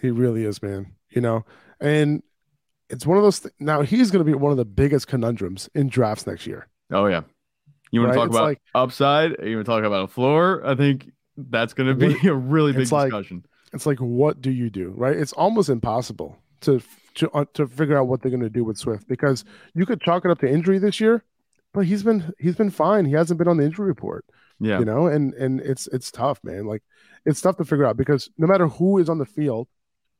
he 0.00 0.10
really 0.10 0.44
is, 0.44 0.62
man. 0.62 0.92
You 1.10 1.20
know, 1.20 1.44
and 1.80 2.22
it's 2.90 3.06
one 3.06 3.16
of 3.16 3.24
those. 3.24 3.40
Th- 3.40 3.54
now 3.58 3.82
he's 3.82 4.10
going 4.10 4.24
to 4.24 4.30
be 4.30 4.36
one 4.36 4.50
of 4.50 4.58
the 4.58 4.64
biggest 4.64 5.06
conundrums 5.06 5.70
in 5.74 5.88
drafts 5.88 6.26
next 6.26 6.46
year. 6.46 6.68
Oh 6.92 7.06
yeah, 7.06 7.22
you 7.90 8.00
want 8.00 8.10
right? 8.10 8.14
to 8.14 8.20
talk 8.20 8.26
it's 8.28 8.36
about 8.36 8.44
like, 8.44 8.62
upside? 8.74 9.30
You 9.42 9.56
want 9.56 9.66
to 9.66 9.72
talk 9.72 9.84
about 9.84 10.04
a 10.04 10.08
floor? 10.08 10.62
I 10.66 10.74
think 10.74 11.10
that's 11.36 11.74
going 11.74 11.88
to 11.88 11.94
be 11.94 12.16
a 12.28 12.34
really 12.34 12.72
big 12.72 12.88
discussion. 12.88 13.38
Like, 13.38 13.50
it's 13.74 13.86
like, 13.86 13.98
what 13.98 14.40
do 14.40 14.50
you 14.50 14.70
do? 14.70 14.92
Right? 14.96 15.16
It's 15.16 15.32
almost 15.32 15.68
impossible 15.68 16.38
to 16.62 16.82
to 17.16 17.30
uh, 17.30 17.44
to 17.54 17.66
figure 17.66 17.98
out 17.98 18.08
what 18.08 18.22
they're 18.22 18.30
going 18.30 18.42
to 18.42 18.50
do 18.50 18.64
with 18.64 18.78
Swift 18.78 19.06
because 19.08 19.44
you 19.74 19.86
could 19.86 20.00
chalk 20.00 20.24
it 20.24 20.30
up 20.30 20.40
to 20.40 20.50
injury 20.50 20.78
this 20.78 21.00
year, 21.00 21.24
but 21.72 21.86
he's 21.86 22.02
been 22.02 22.32
he's 22.38 22.56
been 22.56 22.70
fine. 22.70 23.04
He 23.04 23.12
hasn't 23.12 23.38
been 23.38 23.48
on 23.48 23.56
the 23.56 23.64
injury 23.64 23.86
report. 23.86 24.24
Yeah, 24.60 24.78
you 24.78 24.84
know, 24.84 25.06
and 25.06 25.34
and 25.34 25.60
it's 25.60 25.86
it's 25.88 26.10
tough, 26.10 26.42
man. 26.42 26.66
Like 26.66 26.82
it's 27.24 27.40
tough 27.40 27.56
to 27.56 27.64
figure 27.64 27.86
out 27.86 27.96
because 27.96 28.30
no 28.38 28.46
matter 28.46 28.68
who 28.68 28.98
is 28.98 29.08
on 29.08 29.18
the 29.18 29.26
field, 29.26 29.68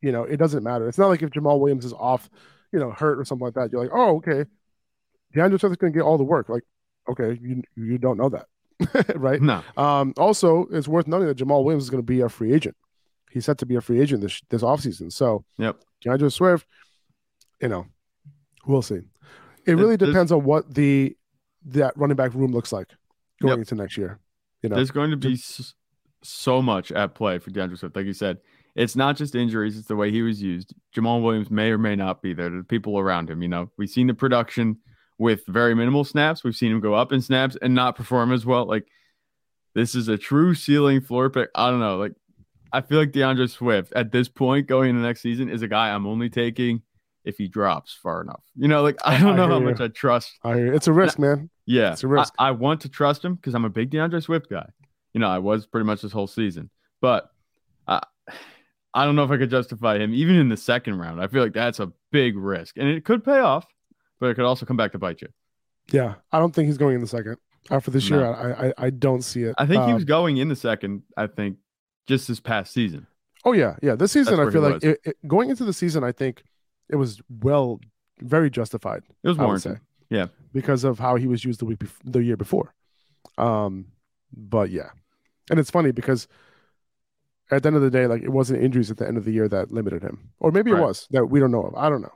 you 0.00 0.12
know, 0.12 0.24
it 0.24 0.36
doesn't 0.36 0.62
matter. 0.62 0.88
It's 0.88 0.98
not 0.98 1.08
like 1.08 1.22
if 1.22 1.30
jamaal 1.30 1.60
Williams 1.60 1.84
is 1.84 1.92
off, 1.92 2.28
you 2.72 2.78
know, 2.78 2.90
hurt 2.90 3.18
or 3.18 3.24
something 3.24 3.44
like 3.44 3.54
that. 3.54 3.72
You're 3.72 3.82
like, 3.82 3.92
oh, 3.94 4.16
okay, 4.16 4.44
D'Andre 5.34 5.58
Swift 5.58 5.72
is 5.72 5.76
going 5.76 5.92
to 5.92 5.98
get 5.98 6.04
all 6.04 6.18
the 6.18 6.24
work. 6.24 6.48
Like, 6.48 6.64
okay, 7.08 7.38
you 7.40 7.62
you 7.76 7.98
don't 7.98 8.18
know 8.18 8.30
that, 8.30 9.16
right? 9.16 9.40
No. 9.40 9.62
Um. 9.76 10.14
Also, 10.16 10.66
it's 10.70 10.88
worth 10.88 11.06
noting 11.06 11.28
that 11.28 11.38
Jamaal 11.38 11.64
Williams 11.64 11.84
is 11.84 11.90
going 11.90 12.02
to 12.02 12.06
be 12.06 12.20
a 12.20 12.28
free 12.28 12.52
agent. 12.52 12.76
He's 13.34 13.44
set 13.44 13.58
to 13.58 13.66
be 13.66 13.74
a 13.74 13.80
free 13.80 14.00
agent 14.00 14.22
this 14.22 14.40
this 14.48 14.62
offseason. 14.62 15.12
So, 15.12 15.44
yep. 15.58 15.80
D'Andre 16.02 16.28
Swift, 16.28 16.68
you 17.60 17.66
know, 17.66 17.84
we'll 18.64 18.80
see. 18.80 19.00
It 19.66 19.72
really 19.72 19.96
depends 19.96 20.30
on 20.30 20.44
what 20.44 20.72
the 20.72 21.16
that 21.66 21.96
running 21.96 22.14
back 22.14 22.32
room 22.32 22.52
looks 22.52 22.72
like 22.72 22.90
going 23.42 23.54
yep. 23.54 23.58
into 23.58 23.74
next 23.74 23.96
year. 23.96 24.20
You 24.62 24.68
know, 24.68 24.76
there's 24.76 24.92
going 24.92 25.10
to 25.10 25.16
be 25.16 25.36
so 26.22 26.62
much 26.62 26.92
at 26.92 27.16
play 27.16 27.38
for 27.40 27.50
D'Andre 27.50 27.76
Swift. 27.76 27.96
Like 27.96 28.06
you 28.06 28.12
said, 28.12 28.38
it's 28.76 28.94
not 28.94 29.16
just 29.16 29.34
injuries; 29.34 29.76
it's 29.76 29.88
the 29.88 29.96
way 29.96 30.12
he 30.12 30.22
was 30.22 30.40
used. 30.40 30.72
Jamaal 30.94 31.20
Williams 31.20 31.50
may 31.50 31.72
or 31.72 31.78
may 31.78 31.96
not 31.96 32.22
be 32.22 32.34
there. 32.34 32.50
The 32.50 32.62
people 32.62 33.00
around 33.00 33.28
him. 33.28 33.42
You 33.42 33.48
know, 33.48 33.68
we've 33.76 33.90
seen 33.90 34.06
the 34.06 34.14
production 34.14 34.78
with 35.18 35.44
very 35.48 35.74
minimal 35.74 36.04
snaps. 36.04 36.44
We've 36.44 36.54
seen 36.54 36.70
him 36.70 36.80
go 36.80 36.94
up 36.94 37.10
in 37.10 37.20
snaps 37.20 37.56
and 37.60 37.74
not 37.74 37.96
perform 37.96 38.32
as 38.32 38.46
well. 38.46 38.64
Like 38.64 38.86
this 39.74 39.96
is 39.96 40.06
a 40.06 40.16
true 40.16 40.54
ceiling 40.54 41.00
floor 41.00 41.30
pick. 41.30 41.50
I 41.56 41.70
don't 41.70 41.80
know. 41.80 41.96
Like 41.96 42.12
I 42.74 42.80
feel 42.80 42.98
like 42.98 43.12
D'Andre 43.12 43.46
Swift 43.46 43.92
at 43.94 44.10
this 44.10 44.28
point 44.28 44.66
going 44.66 44.90
into 44.90 45.00
next 45.00 45.20
season 45.20 45.48
is 45.48 45.62
a 45.62 45.68
guy 45.68 45.90
I'm 45.90 46.08
only 46.08 46.28
taking 46.28 46.82
if 47.24 47.38
he 47.38 47.46
drops 47.46 47.94
far 47.94 48.20
enough. 48.20 48.42
You 48.56 48.66
know, 48.66 48.82
like 48.82 48.98
I 49.04 49.16
don't 49.20 49.36
know 49.36 49.46
how 49.46 49.60
you. 49.60 49.64
much 49.64 49.80
I 49.80 49.86
trust. 49.86 50.32
I 50.42 50.54
it's 50.56 50.88
a 50.88 50.92
risk, 50.92 51.20
man. 51.20 51.50
Yeah, 51.66 51.92
it's 51.92 52.02
a 52.02 52.08
risk. 52.08 52.34
I, 52.36 52.48
I 52.48 52.50
want 52.50 52.80
to 52.80 52.88
trust 52.88 53.24
him 53.24 53.36
because 53.36 53.54
I'm 53.54 53.64
a 53.64 53.70
big 53.70 53.90
D'Andre 53.90 54.18
Swift 54.18 54.50
guy. 54.50 54.66
You 55.12 55.20
know, 55.20 55.28
I 55.28 55.38
was 55.38 55.66
pretty 55.66 55.86
much 55.86 56.02
this 56.02 56.10
whole 56.10 56.26
season, 56.26 56.68
but 57.00 57.30
I, 57.86 58.02
I 58.92 59.04
don't 59.04 59.14
know 59.14 59.22
if 59.22 59.30
I 59.30 59.36
could 59.36 59.50
justify 59.50 59.98
him 59.98 60.12
even 60.12 60.34
in 60.34 60.48
the 60.48 60.56
second 60.56 60.98
round. 60.98 61.22
I 61.22 61.28
feel 61.28 61.44
like 61.44 61.52
that's 61.52 61.78
a 61.78 61.92
big 62.10 62.36
risk, 62.36 62.76
and 62.76 62.88
it 62.88 63.04
could 63.04 63.24
pay 63.24 63.38
off, 63.38 63.66
but 64.18 64.30
it 64.30 64.34
could 64.34 64.44
also 64.44 64.66
come 64.66 64.76
back 64.76 64.90
to 64.92 64.98
bite 64.98 65.22
you. 65.22 65.28
Yeah, 65.92 66.14
I 66.32 66.40
don't 66.40 66.52
think 66.52 66.66
he's 66.66 66.78
going 66.78 66.96
in 66.96 67.00
the 67.00 67.06
second 67.06 67.36
after 67.70 67.92
this 67.92 68.10
no. 68.10 68.18
year. 68.18 68.26
I, 68.26 68.66
I 68.66 68.72
I 68.86 68.90
don't 68.90 69.22
see 69.22 69.44
it. 69.44 69.54
I 69.58 69.64
think 69.64 69.82
um, 69.82 69.88
he 69.88 69.94
was 69.94 70.04
going 70.04 70.38
in 70.38 70.48
the 70.48 70.56
second. 70.56 71.02
I 71.16 71.28
think 71.28 71.58
just 72.06 72.28
this 72.28 72.40
past 72.40 72.72
season. 72.72 73.06
Oh 73.44 73.52
yeah, 73.52 73.76
yeah. 73.82 73.94
This 73.94 74.12
season, 74.12 74.40
I 74.40 74.50
feel 74.50 74.62
like 74.62 74.82
it, 74.82 75.00
it, 75.04 75.16
going 75.26 75.50
into 75.50 75.64
the 75.64 75.72
season, 75.72 76.02
I 76.02 76.12
think 76.12 76.42
it 76.88 76.96
was 76.96 77.20
well, 77.28 77.80
very 78.20 78.50
justified. 78.50 79.02
It 79.22 79.28
was 79.28 79.38
warranted. 79.38 79.80
Yeah, 80.10 80.26
because 80.52 80.84
of 80.84 80.98
how 80.98 81.16
he 81.16 81.26
was 81.26 81.44
used 81.44 81.60
the 81.60 81.64
week 81.64 81.78
bef- 81.78 82.00
the 82.04 82.22
year 82.22 82.36
before. 82.36 82.74
Um, 83.36 83.86
but 84.32 84.70
yeah, 84.70 84.90
and 85.50 85.58
it's 85.58 85.70
funny 85.70 85.92
because 85.92 86.26
at 87.50 87.62
the 87.62 87.66
end 87.66 87.76
of 87.76 87.82
the 87.82 87.90
day, 87.90 88.06
like 88.06 88.22
it 88.22 88.30
wasn't 88.30 88.62
injuries 88.62 88.90
at 88.90 88.96
the 88.96 89.06
end 89.06 89.16
of 89.16 89.24
the 89.24 89.32
year 89.32 89.48
that 89.48 89.72
limited 89.72 90.02
him, 90.02 90.30
or 90.40 90.50
maybe 90.50 90.72
right. 90.72 90.80
it 90.80 90.82
was 90.82 91.06
that 91.10 91.26
we 91.26 91.40
don't 91.40 91.50
know 91.50 91.62
of. 91.62 91.74
I 91.74 91.88
don't 91.88 92.02
know. 92.02 92.12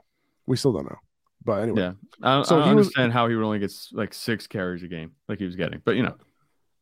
We 0.47 0.57
still 0.57 0.73
don't 0.73 0.85
know. 0.85 0.97
But 1.43 1.63
anyway, 1.63 1.81
yeah. 1.81 1.91
I 2.21 2.41
so 2.43 2.57
I 2.57 2.59
don't 2.59 2.69
understand 2.69 3.09
was, 3.09 3.13
how 3.13 3.27
he 3.27 3.35
would 3.35 3.45
only 3.45 3.59
get 3.59 3.71
like 3.93 4.13
six 4.13 4.47
carries 4.47 4.83
a 4.83 4.87
game, 4.87 5.11
like 5.27 5.39
he 5.39 5.45
was 5.45 5.55
getting. 5.55 5.81
But 5.83 5.95
you 5.95 6.03
know, 6.03 6.15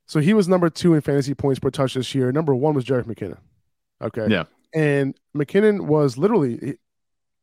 so 0.07 0.19
he 0.19 0.33
was 0.33 0.47
number 0.47 0.69
two 0.69 0.93
in 0.93 1.01
fantasy 1.01 1.33
points 1.33 1.59
per 1.59 1.69
touch 1.69 1.93
this 1.93 2.15
year. 2.15 2.31
Number 2.31 2.55
one 2.55 2.73
was 2.73 2.85
Jerick 2.85 3.05
McKinnon. 3.05 3.37
Okay. 4.01 4.27
Yeah. 4.29 4.45
And 4.73 5.17
McKinnon 5.35 5.81
was 5.81 6.17
literally 6.17 6.77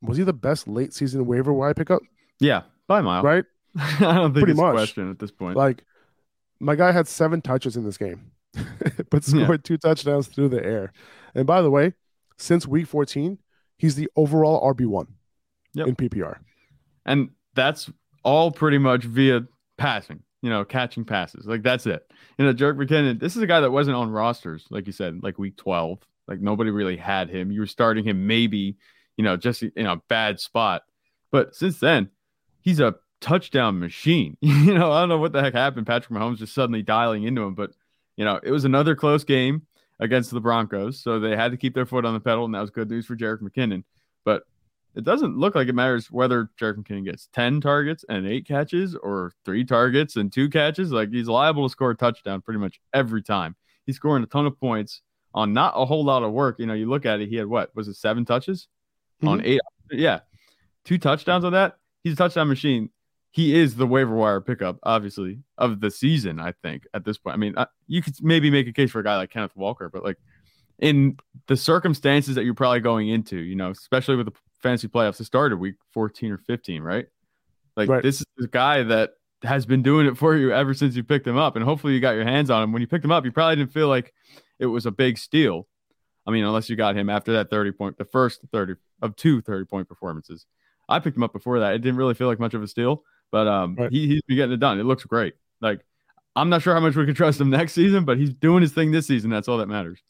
was 0.03 0.18
he 0.18 0.24
the 0.24 0.33
best 0.33 0.66
late 0.66 0.92
season 0.92 1.27
waiver 1.27 1.53
wire 1.53 1.74
pickup? 1.74 2.03
Yeah, 2.40 2.62
by 2.87 3.00
mile. 3.00 3.22
Right? 3.22 3.44
I 3.77 3.98
don't 4.00 4.35
think 4.35 4.44
Pretty 4.44 4.53
it's 4.53 4.61
much. 4.61 4.74
a 4.74 4.77
question 4.77 5.11
at 5.11 5.18
this 5.18 5.31
point. 5.31 5.57
Like 5.57 5.85
my 6.61 6.74
guy 6.74 6.92
had 6.92 7.07
seven 7.07 7.40
touches 7.40 7.77
in 7.77 7.85
this 7.85 7.98
game, 7.98 8.31
but 9.11 9.24
scored 9.24 9.50
yeah. 9.50 9.57
two 9.62 9.79
touchdowns 9.79 10.29
through 10.29 10.48
the 10.48 10.64
air. 10.64 10.92
And 11.35 11.46
by 11.46 11.62
the 11.62 11.70
way, 11.70 11.94
since 12.38 12.66
week 12.66 12.87
14, 12.87 13.38
he's 13.77 13.94
the 13.94 14.09
overall 14.16 14.72
RB1 14.74 15.07
yep. 15.74 15.87
in 15.87 15.96
PPR. 15.96 16.37
And 17.05 17.31
that's 17.55 17.90
all 18.22 18.50
pretty 18.50 18.79
much 18.79 19.05
via 19.05 19.42
passing, 19.77 20.22
you 20.44 20.50
know, 20.50 20.64
catching 20.64 21.04
passes. 21.04 21.46
Like 21.46 21.62
that's 21.62 21.87
it. 21.87 22.09
You 22.38 22.44
know, 22.44 22.54
Jerick 22.54 22.76
McKinnon, 22.76 23.18
this 23.18 23.35
is 23.35 23.42
a 23.42 23.46
guy 23.46 23.61
that 23.61 23.72
wasn't 23.72 23.96
on 23.96 24.11
rosters, 24.11 24.66
like 24.70 24.87
you 24.87 24.92
said, 24.92 25.22
like 25.22 25.38
week 25.38 25.57
12. 25.57 25.98
Like 26.28 26.40
nobody 26.40 26.70
really 26.70 26.96
had 26.96 27.30
him. 27.30 27.50
You 27.50 27.61
were 27.61 27.66
starting 27.66 28.04
him 28.04 28.26
maybe 28.26 28.76
you 29.16 29.24
know, 29.24 29.37
just 29.37 29.62
in 29.62 29.87
a 29.87 29.96
bad 30.09 30.40
spot. 30.40 30.83
But 31.30 31.54
since 31.54 31.80
then, 31.80 32.11
he's 32.61 32.80
a 32.80 32.96
touchdown 33.20 33.78
machine. 33.78 34.37
you 34.40 34.74
know, 34.74 34.92
I 34.92 35.00
don't 35.00 35.09
know 35.09 35.18
what 35.18 35.33
the 35.33 35.42
heck 35.42 35.54
happened. 35.54 35.87
Patrick 35.87 36.18
Mahomes 36.18 36.38
just 36.38 36.54
suddenly 36.54 36.83
dialing 36.83 37.24
into 37.24 37.42
him, 37.42 37.54
but 37.54 37.70
you 38.16 38.24
know, 38.24 38.38
it 38.42 38.50
was 38.50 38.64
another 38.64 38.94
close 38.94 39.24
game 39.24 39.62
against 40.00 40.30
the 40.30 40.40
Broncos, 40.40 41.00
so 41.00 41.20
they 41.20 41.37
had 41.37 41.52
to 41.52 41.57
keep 41.57 41.74
their 41.74 41.87
foot 41.87 42.04
on 42.04 42.14
the 42.14 42.20
pedal, 42.20 42.44
and 42.44 42.54
that 42.54 42.61
was 42.61 42.70
good 42.70 42.90
news 42.90 43.07
for 43.07 43.16
Jerick 43.16 43.40
McKinnon. 43.40 43.85
But 44.24 44.42
it 44.94 45.04
doesn't 45.04 45.37
look 45.37 45.54
like 45.54 45.68
it 45.68 45.74
matters 45.74 46.11
whether 46.11 46.50
Jerick 46.61 46.76
McKinnon 46.76 47.04
gets 47.04 47.28
10 47.33 47.61
targets 47.61 48.04
and 48.09 48.26
eight 48.26 48.46
catches 48.46 48.94
or 48.94 49.33
three 49.44 49.64
targets 49.64 50.16
and 50.16 50.33
two 50.33 50.48
catches. 50.48 50.92
Like 50.92 51.11
he's 51.11 51.28
liable 51.28 51.68
to 51.68 51.72
score 51.72 51.90
a 51.90 51.96
touchdown 51.96 52.42
pretty 52.42 52.61
much 52.61 52.80
every 52.92 53.22
time. 53.22 53.57
He's 53.87 53.96
scoring 53.96 54.22
a 54.22 54.26
ton 54.26 54.46
of 54.46 54.59
points 54.59 55.02
on 55.35 55.52
not 55.52 55.74
a 55.76 55.85
whole 55.85 56.04
lot 56.04 56.22
of 56.22 56.33
work. 56.33 56.59
You 56.59 56.66
know, 56.66 56.74
you 56.74 56.88
look 56.88 57.07
at 57.07 57.20
it, 57.20 57.28
he 57.28 57.37
had 57.37 57.46
what 57.46 57.74
was 57.74 57.88
it, 57.88 57.96
seven 57.96 58.24
touches? 58.24 58.68
mm-hmm. 59.24 59.28
on 59.28 59.44
eight. 59.44 59.61
Yeah, 59.90 60.20
two 60.85 60.98
touchdowns 60.98 61.44
on 61.44 61.52
that. 61.52 61.78
He's 62.02 62.14
a 62.14 62.16
touchdown 62.16 62.48
machine. 62.48 62.90
He 63.30 63.59
is 63.59 63.74
the 63.74 63.87
waiver 63.87 64.14
wire 64.14 64.40
pickup, 64.40 64.78
obviously, 64.83 65.40
of 65.59 65.80
the 65.80 65.90
season. 65.90 66.38
I 66.38 66.52
think 66.62 66.87
at 66.94 67.04
this 67.04 67.18
point. 67.18 67.35
I 67.35 67.37
mean, 67.37 67.54
you 67.88 68.02
could 68.02 68.14
maybe 68.22 68.50
make 68.50 68.68
a 68.68 68.72
case 68.72 68.90
for 68.90 69.00
a 69.00 69.04
guy 69.04 69.16
like 69.16 69.30
Kenneth 69.30 69.57
Walker, 69.57 69.88
but 69.88 70.04
like 70.04 70.18
in 70.78 71.16
the 71.46 71.57
circumstances 71.57 72.37
that 72.37 72.44
you're 72.44 72.54
probably 72.54 72.80
going 72.80 73.09
into, 73.09 73.37
you 73.37 73.57
know, 73.57 73.70
especially 73.70 74.16
with 74.16 74.26
the 74.26 74.33
fantasy 74.64 74.88
playoffs 74.88 75.18
that 75.18 75.27
started 75.27 75.59
week 75.59 75.77
14 75.92 76.33
or 76.33 76.38
15, 76.38 76.83
right? 76.83 77.07
Like 77.77 77.88
right. 77.88 78.03
this 78.03 78.20
is 78.20 78.27
a 78.42 78.48
guy 78.48 78.83
that 78.83 79.11
has 79.42 79.66
been 79.66 79.83
doing 79.83 80.07
it 80.07 80.16
for 80.16 80.35
you 80.35 80.53
ever 80.53 80.72
since 80.74 80.96
you 80.96 81.05
picked 81.05 81.27
him 81.27 81.37
up, 81.37 81.55
and 81.55 81.64
hopefully 81.64 81.92
you 81.92 82.00
got 82.00 82.16
your 82.16 82.24
hands 82.24 82.50
on 82.50 82.62
him. 82.62 82.72
When 82.72 82.81
you 82.81 82.88
picked 82.88 83.05
him 83.05 83.12
up, 83.12 83.24
you 83.24 83.31
probably 83.31 83.57
didn't 83.57 83.72
feel 83.72 83.88
like 83.88 84.12
it 84.59 84.66
was 84.66 84.87
a 84.87 84.90
big 84.90 85.18
steal. 85.18 85.68
I 86.27 86.31
mean, 86.31 86.44
unless 86.44 86.70
you 86.70 86.77
got 86.77 86.96
him 86.96 87.11
after 87.11 87.35
that 87.35 87.50
30 87.50 87.72
point, 87.72 87.98
the 87.98 88.07
first 88.07 88.40
30 88.50 88.74
of 89.03 89.14
two 89.16 89.42
30 89.42 89.66
point 89.66 89.88
performances. 89.88 90.46
I 90.88 90.98
picked 90.98 91.16
him 91.16 91.22
up 91.22 91.33
before 91.33 91.61
that. 91.61 91.74
It 91.74 91.79
didn't 91.79 91.96
really 91.96 92.14
feel 92.14 92.27
like 92.27 92.40
much 92.40 92.55
of 92.55 92.62
a 92.62 92.66
steal, 92.66 93.05
but 93.31 93.46
um, 93.46 93.77
right. 93.77 93.92
he, 93.92 94.07
he's 94.07 94.22
been 94.22 94.37
getting 94.37 94.55
it 94.55 94.61
done. 94.61 94.81
It 94.81 94.85
looks 94.85 95.05
great. 95.05 95.35
Like, 95.61 95.81
I'm 96.37 96.48
not 96.48 96.62
sure 96.62 96.74
how 96.74 96.81
much 96.81 96.96
we 96.96 97.05
can 97.05 97.14
trust 97.14 97.40
him 97.40 97.50
next 97.50 97.72
season, 97.74 98.05
but 98.05 98.18
he's 98.18 98.35
doing 98.35 98.62
his 98.62 98.72
thing 98.72 98.90
this 98.90 99.07
season. 99.07 99.31
That's 99.31 99.48
all 99.48 99.59
that 99.59 99.68
matters. 99.68 100.00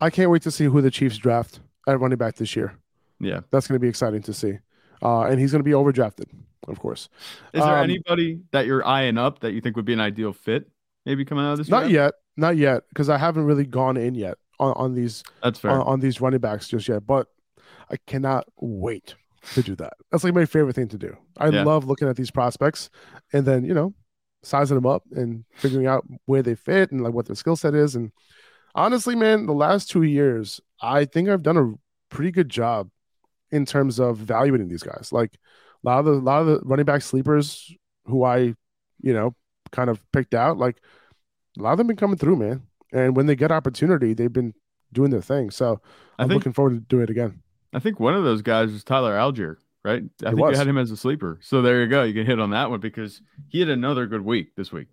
I 0.00 0.10
can't 0.10 0.30
wait 0.30 0.42
to 0.42 0.50
see 0.50 0.64
who 0.64 0.80
the 0.80 0.90
Chiefs 0.90 1.16
draft 1.16 1.60
at 1.86 2.00
running 2.00 2.18
back 2.18 2.36
this 2.36 2.56
year. 2.56 2.76
Yeah. 3.20 3.40
That's 3.50 3.66
going 3.66 3.76
to 3.76 3.80
be 3.80 3.88
exciting 3.88 4.22
to 4.22 4.32
see. 4.34 4.58
Uh, 5.02 5.22
and 5.22 5.38
he's 5.40 5.50
going 5.52 5.60
to 5.60 5.64
be 5.64 5.72
overdrafted, 5.72 6.26
of 6.68 6.78
course. 6.78 7.08
Is 7.52 7.62
there 7.62 7.76
Um, 7.78 7.84
anybody 7.84 8.40
that 8.52 8.66
you're 8.66 8.86
eyeing 8.86 9.18
up 9.18 9.40
that 9.40 9.52
you 9.52 9.60
think 9.60 9.76
would 9.76 9.84
be 9.84 9.92
an 9.92 10.00
ideal 10.00 10.32
fit? 10.32 10.70
Maybe 11.04 11.24
coming 11.24 11.44
out 11.44 11.52
of 11.52 11.58
this. 11.58 11.68
Not 11.68 11.80
draft? 11.80 11.92
yet, 11.92 12.14
not 12.36 12.56
yet, 12.56 12.84
because 12.88 13.08
I 13.10 13.18
haven't 13.18 13.44
really 13.44 13.66
gone 13.66 13.96
in 13.96 14.14
yet 14.14 14.38
on, 14.58 14.72
on 14.76 14.94
these 14.94 15.22
That's 15.42 15.58
fair. 15.58 15.72
on, 15.72 15.80
on 15.82 16.00
these 16.00 16.20
running 16.20 16.40
backs 16.40 16.68
just 16.68 16.88
yet. 16.88 17.06
But 17.06 17.26
I 17.90 17.96
cannot 18.06 18.46
wait 18.60 19.14
to 19.52 19.62
do 19.62 19.74
that. 19.76 19.92
That's 20.10 20.24
like 20.24 20.32
my 20.34 20.46
favorite 20.46 20.74
thing 20.74 20.88
to 20.88 20.96
do. 20.98 21.14
I 21.36 21.48
Yeah. 21.48 21.64
love 21.64 21.84
looking 21.84 22.08
at 22.08 22.16
these 22.16 22.30
prospects 22.30 22.88
and 23.34 23.44
then 23.44 23.64
you 23.64 23.74
know 23.74 23.92
sizing 24.42 24.74
them 24.76 24.86
up 24.86 25.02
and 25.12 25.44
figuring 25.56 25.86
out 25.86 26.04
where 26.24 26.42
they 26.42 26.54
fit 26.54 26.90
and 26.92 27.02
like 27.02 27.12
what 27.12 27.26
their 27.26 27.36
skill 27.36 27.56
set 27.56 27.74
is. 27.74 27.94
And 27.94 28.10
honestly, 28.74 29.14
man, 29.14 29.44
the 29.46 29.52
last 29.52 29.90
two 29.90 30.02
years, 30.02 30.60
I 30.80 31.04
think 31.04 31.28
I've 31.28 31.42
done 31.42 31.56
a 31.58 31.74
pretty 32.14 32.30
good 32.30 32.48
job 32.48 32.88
in 33.54 33.64
terms 33.64 34.00
of 34.00 34.20
evaluating 34.20 34.68
these 34.68 34.82
guys. 34.82 35.10
Like 35.12 35.38
a 35.84 35.88
lot 35.88 36.00
of 36.00 36.04
the 36.06 36.12
a 36.12 36.24
lot 36.24 36.40
of 36.40 36.46
the 36.46 36.60
running 36.64 36.84
back 36.84 37.02
sleepers 37.02 37.72
who 38.06 38.24
I, 38.24 38.54
you 39.00 39.14
know, 39.14 39.34
kind 39.70 39.88
of 39.88 40.04
picked 40.12 40.34
out, 40.34 40.58
like 40.58 40.80
a 41.58 41.62
lot 41.62 41.72
of 41.72 41.78
them 41.78 41.86
been 41.86 41.96
coming 41.96 42.18
through, 42.18 42.36
man. 42.36 42.62
And 42.92 43.16
when 43.16 43.26
they 43.26 43.36
get 43.36 43.52
opportunity, 43.52 44.12
they've 44.12 44.32
been 44.32 44.54
doing 44.92 45.10
their 45.10 45.22
thing. 45.22 45.50
So 45.50 45.80
I'm 46.18 46.28
think 46.28 46.40
looking 46.40 46.52
forward 46.52 46.74
to 46.74 46.80
doing 46.80 47.04
it 47.04 47.10
again. 47.10 47.42
I 47.72 47.78
think 47.78 47.98
one 47.98 48.14
of 48.14 48.24
those 48.24 48.42
guys 48.42 48.72
was 48.72 48.84
Tyler 48.84 49.14
Allgeier, 49.16 49.56
right? 49.84 50.02
I 50.24 50.30
think 50.30 50.40
was. 50.40 50.52
you 50.52 50.58
had 50.58 50.68
him 50.68 50.78
as 50.78 50.90
a 50.90 50.96
sleeper. 50.96 51.38
So 51.42 51.62
there 51.62 51.82
you 51.82 51.88
go. 51.88 52.02
You 52.02 52.14
can 52.14 52.26
hit 52.26 52.40
on 52.40 52.50
that 52.50 52.70
one 52.70 52.80
because 52.80 53.20
he 53.48 53.60
had 53.60 53.68
another 53.68 54.06
good 54.06 54.24
week 54.24 54.54
this 54.56 54.72
week. 54.72 54.88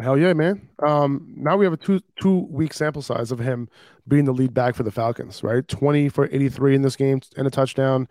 Hell 0.00 0.18
yeah, 0.18 0.32
man. 0.32 0.68
Um, 0.84 1.32
now 1.36 1.56
we 1.56 1.64
have 1.64 1.72
a 1.72 1.76
two 1.76 2.00
two 2.20 2.46
week 2.50 2.72
sample 2.72 3.00
size 3.02 3.30
of 3.30 3.38
him 3.38 3.68
being 4.08 4.24
the 4.24 4.32
lead 4.32 4.52
back 4.52 4.74
for 4.74 4.82
the 4.82 4.90
Falcons, 4.90 5.42
right? 5.44 5.66
20 5.66 6.08
for 6.08 6.26
83 6.26 6.74
in 6.74 6.82
this 6.82 6.96
game 6.96 7.20
and 7.36 7.46
a 7.46 7.50
touchdown. 7.50 8.08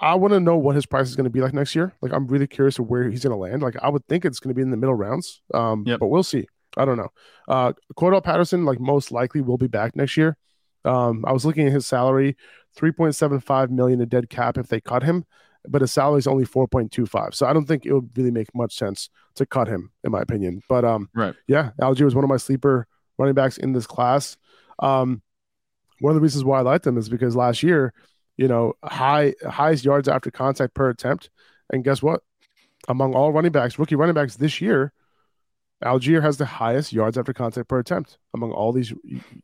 I 0.00 0.14
want 0.14 0.32
to 0.32 0.40
know 0.40 0.56
what 0.56 0.74
his 0.74 0.86
price 0.86 1.08
is 1.08 1.16
going 1.16 1.24
to 1.24 1.30
be 1.30 1.40
like 1.40 1.52
next 1.54 1.74
year. 1.76 1.92
Like, 2.00 2.12
I'm 2.12 2.26
really 2.26 2.46
curious 2.46 2.78
of 2.78 2.86
where 2.86 3.08
he's 3.08 3.22
going 3.22 3.32
to 3.32 3.36
land. 3.36 3.62
Like, 3.62 3.76
I 3.82 3.88
would 3.88 4.06
think 4.08 4.24
it's 4.24 4.40
going 4.40 4.48
to 4.50 4.54
be 4.54 4.62
in 4.62 4.70
the 4.70 4.76
middle 4.76 4.94
rounds. 4.94 5.42
Um, 5.52 5.84
Yep. 5.86 6.00
but 6.00 6.06
we'll 6.08 6.22
see. 6.22 6.46
I 6.76 6.84
don't 6.84 6.96
know. 6.96 7.08
Uh, 7.48 7.72
Cordarrelle 7.96 8.24
Patterson, 8.24 8.64
like, 8.64 8.80
most 8.80 9.12
likely 9.12 9.42
will 9.42 9.58
be 9.58 9.66
back 9.66 9.94
next 9.96 10.16
year. 10.16 10.36
Um, 10.84 11.24
I 11.26 11.32
was 11.32 11.44
looking 11.44 11.66
at 11.66 11.72
his 11.72 11.86
salary, 11.86 12.36
3.75 12.78 13.70
million 13.70 14.00
in 14.00 14.08
dead 14.08 14.30
cap 14.30 14.56
if 14.56 14.68
they 14.68 14.80
cut 14.80 15.02
him, 15.02 15.24
but 15.68 15.80
his 15.82 15.92
salary 15.92 16.18
is 16.18 16.26
only 16.26 16.44
4.25. 16.44 17.34
So 17.34 17.46
I 17.46 17.52
don't 17.52 17.66
think 17.66 17.84
it 17.86 17.92
would 17.92 18.10
really 18.16 18.30
make 18.30 18.48
much 18.54 18.74
sense 18.74 19.10
to 19.34 19.44
cut 19.46 19.68
him, 19.68 19.90
in 20.04 20.10
my 20.12 20.20
opinion. 20.20 20.62
But 20.68 20.84
um, 20.84 21.08
Right. 21.14 21.34
yeah, 21.46 21.70
Allgeier 21.80 22.04
was 22.04 22.14
one 22.14 22.24
of 22.24 22.30
my 22.30 22.36
sleeper 22.38 22.86
running 23.18 23.34
backs 23.34 23.58
in 23.58 23.72
this 23.72 23.86
class. 23.86 24.36
Um, 24.78 25.22
one 26.00 26.12
of 26.12 26.14
the 26.14 26.22
reasons 26.22 26.44
why 26.44 26.58
I 26.58 26.62
liked 26.62 26.86
him 26.86 26.96
is 26.96 27.08
because 27.10 27.36
last 27.36 27.62
year, 27.62 27.92
you 28.38 28.48
know, 28.48 28.72
high 28.82 29.34
highest 29.46 29.84
yards 29.84 30.08
after 30.08 30.30
contact 30.30 30.72
per 30.72 30.88
attempt, 30.88 31.28
and 31.70 31.84
guess 31.84 32.02
what? 32.02 32.22
Among 32.88 33.14
all 33.14 33.32
running 33.32 33.52
backs, 33.52 33.78
rookie 33.78 33.96
running 33.96 34.14
backs 34.14 34.36
this 34.36 34.62
year, 34.62 34.94
Allgeier 35.84 36.22
has 36.22 36.38
the 36.38 36.46
highest 36.46 36.92
yards 36.92 37.18
after 37.18 37.34
contact 37.34 37.68
per 37.68 37.78
attempt 37.78 38.18
among 38.34 38.52
all 38.52 38.72
these 38.72 38.94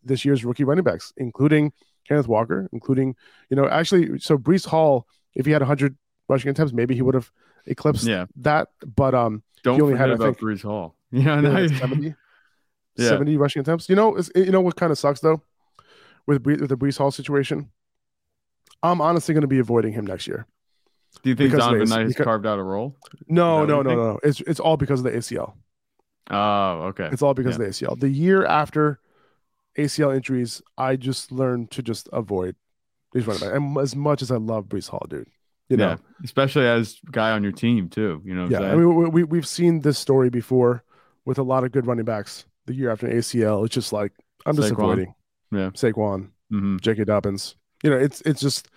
this 0.03 0.25
year's 0.25 0.45
rookie 0.47 0.65
running 0.65 0.85
backs, 0.85 1.13
including 1.19 1.73
Kenneth 2.09 2.29
Walker, 2.29 2.69
including 2.73 3.15
you 3.51 3.57
know 3.57 3.69
actually 3.69 4.19
so 4.19 4.39
Breece 4.39 4.67
Hall, 4.67 5.07
if 5.35 5.45
he 5.45 5.53
had 5.53 5.61
100 5.61 5.95
rushing 6.29 6.51
attempts, 6.51 6.73
maybe 6.73 6.95
he 6.95 7.03
would 7.03 7.15
have 7.15 7.31
eclipsed 7.67 8.05
Yeah. 8.07 8.27
that. 8.37 8.69
But 8.85 9.15
um, 9.15 9.43
Don't 9.63 9.77
He 9.77 9.83
only 9.83 9.97
had, 9.97 10.11
I 10.11 10.15
about 10.15 10.39
think- 10.39 10.41
Breece 10.41 10.63
Hall. 10.63 10.95
Yeah, 11.13 11.41
know. 11.41 11.53
had 11.53 11.71
70, 11.77 12.15
Yeah. 12.97 13.09
70 13.09 13.37
rushing 13.37 13.61
attempts. 13.61 13.89
You 13.89 13.97
know, 13.97 14.17
it's, 14.17 14.31
you 14.35 14.51
know 14.51 14.61
what 14.61 14.77
kind 14.77 14.91
of 14.91 14.99
sucks 14.99 15.21
though 15.21 15.41
with 16.27 16.45
with 16.45 16.69
the 16.69 16.77
Breece 16.77 16.99
Hall 16.99 17.11
situation. 17.11 17.71
I'm 18.83 19.01
honestly 19.01 19.33
going 19.35 19.43
to 19.43 19.49
be 19.49 19.59
avoiding 19.59 19.93
him 19.93 20.07
next 20.07 20.27
year. 20.27 20.47
Do 21.23 21.31
you 21.31 21.35
think 21.37 21.51
because 21.53 21.67
Zonovan 21.67 21.89
Knight 21.89 22.01
has 22.03 22.13
because- 22.13 22.25
carved 22.25 22.47
out 22.47 22.59
a 22.59 22.63
role? 22.63 22.97
No, 23.29 23.65
no, 23.65 23.83
no, 23.83 23.95
no, 23.95 24.13
no. 24.13 24.21
It's 24.23 24.41
it's 24.43 24.61
all 24.61 24.77
because 24.77 25.01
of 25.01 25.05
the 25.05 25.13
ACL. 25.13 25.55
Oh, 26.31 26.73
okay. 26.89 27.09
It's 27.13 27.23
all 27.23 27.35
because 27.35 27.55
of 27.57 27.61
the 27.63 27.69
ACL. 27.69 27.99
The 27.99 28.09
year 28.09 28.45
after 28.45 28.99
ACL 29.79 30.15
injuries, 30.15 30.61
I 30.77 30.97
just 30.97 31.31
learned 31.31 31.71
to 31.73 31.83
just 31.83 32.09
avoid 32.13 32.57
these 33.13 33.27
running 33.27 33.43
backs. 33.43 33.53
And 33.57 33.79
as 33.79 33.95
much 33.95 34.23
as 34.23 34.31
I 34.31 34.37
love 34.37 34.65
Breece 34.67 34.89
Hall, 34.89 35.07
dude, 35.09 35.29
you 35.69 35.77
know, 35.77 35.89
yeah, 35.91 35.97
especially 36.25 36.67
as 36.67 36.99
guy 37.11 37.31
on 37.33 37.43
your 37.43 37.53
team 37.53 37.89
too. 37.89 38.23
You 38.25 38.35
know, 38.35 38.49
yeah. 38.49 38.61
I 38.61 38.75
mean, 38.77 38.95
we, 38.95 39.09
we 39.09 39.25
we've 39.25 39.47
seen 39.47 39.81
this 39.81 39.99
story 39.99 40.31
before 40.31 40.85
with 41.25 41.39
a 41.39 41.43
lot 41.43 41.65
of 41.65 41.73
good 41.73 41.87
running 41.87 42.05
backs. 42.05 42.45
The 42.67 42.75
year 42.75 42.91
after 42.91 43.07
an 43.07 43.17
ACL, 43.19 43.65
it's 43.65 43.75
just 43.75 43.93
like 43.93 44.13
I'm 44.45 44.57
just 44.57 44.71
Saquon. 44.73 44.79
avoiding. 44.79 45.15
Yeah. 45.53 45.71
Saquon, 45.71 46.31
Mhm. 46.53 46.81
J.K. 46.81 47.05
Dobbins. 47.05 47.57
You 47.85 47.91
know, 47.91 47.97
it's 47.97 48.21
it's 48.23 48.41
just, 48.41 48.69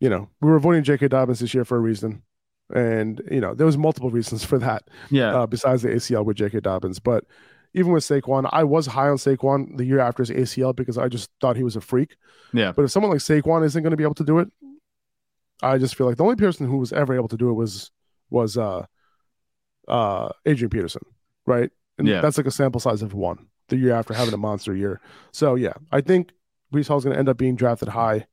you 0.00 0.10
know, 0.10 0.28
we 0.40 0.48
were 0.50 0.56
avoiding 0.56 0.82
J.K. 0.84 1.08
Dobbins 1.08 1.40
this 1.40 1.54
year 1.54 1.64
for 1.64 1.76
a 1.76 1.80
reason, 1.80 2.22
and 2.74 3.20
you 3.30 3.40
know 3.40 3.54
there 3.54 3.66
was 3.66 3.78
multiple 3.78 4.10
reasons 4.10 4.44
for 4.50 4.58
that. 4.58 4.88
yeah, 5.10 5.34
uh, 5.34 5.46
besides 5.46 5.82
the 5.82 5.88
ACL 5.88 6.24
with 6.24 6.36
J.K. 6.36 6.60
Dobbins. 6.60 6.98
But 6.98 7.24
even 7.74 7.92
with 7.92 8.02
Saquon, 8.04 8.48
I 8.52 8.64
was 8.64 8.86
high 8.86 9.08
on 9.08 9.16
Saquon 9.18 9.76
the 9.76 9.84
year 9.84 10.00
after 10.00 10.22
his 10.22 10.30
ACL 10.30 10.74
because 10.74 10.96
I 10.98 11.08
just 11.08 11.30
thought 11.40 11.56
he 11.56 11.62
was 11.62 11.76
a 11.76 11.80
freak. 11.82 12.16
yeah, 12.52 12.72
But 12.72 12.84
if 12.86 12.90
someone 12.90 13.12
like 13.12 13.20
Saquon 13.20 13.62
isn't 13.64 13.82
going 13.82 13.90
to 13.90 13.96
be 13.96 14.04
able 14.04 14.14
to 14.14 14.24
do 14.24 14.38
it, 14.38 14.48
I 15.62 15.78
just 15.78 15.96
feel 15.96 16.06
like 16.06 16.16
the 16.16 16.24
only 16.24 16.36
person 16.36 16.66
who 16.68 16.76
was 16.78 16.92
ever 16.92 17.14
able 17.14 17.28
to 17.28 17.36
do 17.36 17.50
it 17.50 17.54
was 17.54 17.90
was 18.30 18.56
uh, 18.56 18.84
uh, 19.86 20.28
Adrian 20.46 20.70
Peterson, 20.70 21.02
right? 21.46 21.70
And 21.98 22.06
Yeah. 22.06 22.20
that's 22.20 22.36
like 22.36 22.46
a 22.46 22.50
sample 22.50 22.80
size 22.80 23.02
of 23.02 23.14
one 23.14 23.46
the 23.68 23.76
year 23.76 23.92
after 23.92 24.14
having 24.14 24.34
a 24.34 24.38
monster 24.38 24.74
year. 24.74 25.00
So 25.32 25.54
yeah, 25.54 25.74
I 25.92 26.00
think 26.00 26.32
Breece 26.72 26.88
Hall's 26.88 27.04
going 27.04 27.14
to 27.14 27.18
end 27.18 27.28
up 27.28 27.36
being 27.38 27.56
drafted 27.56 27.88
high. 27.88 28.26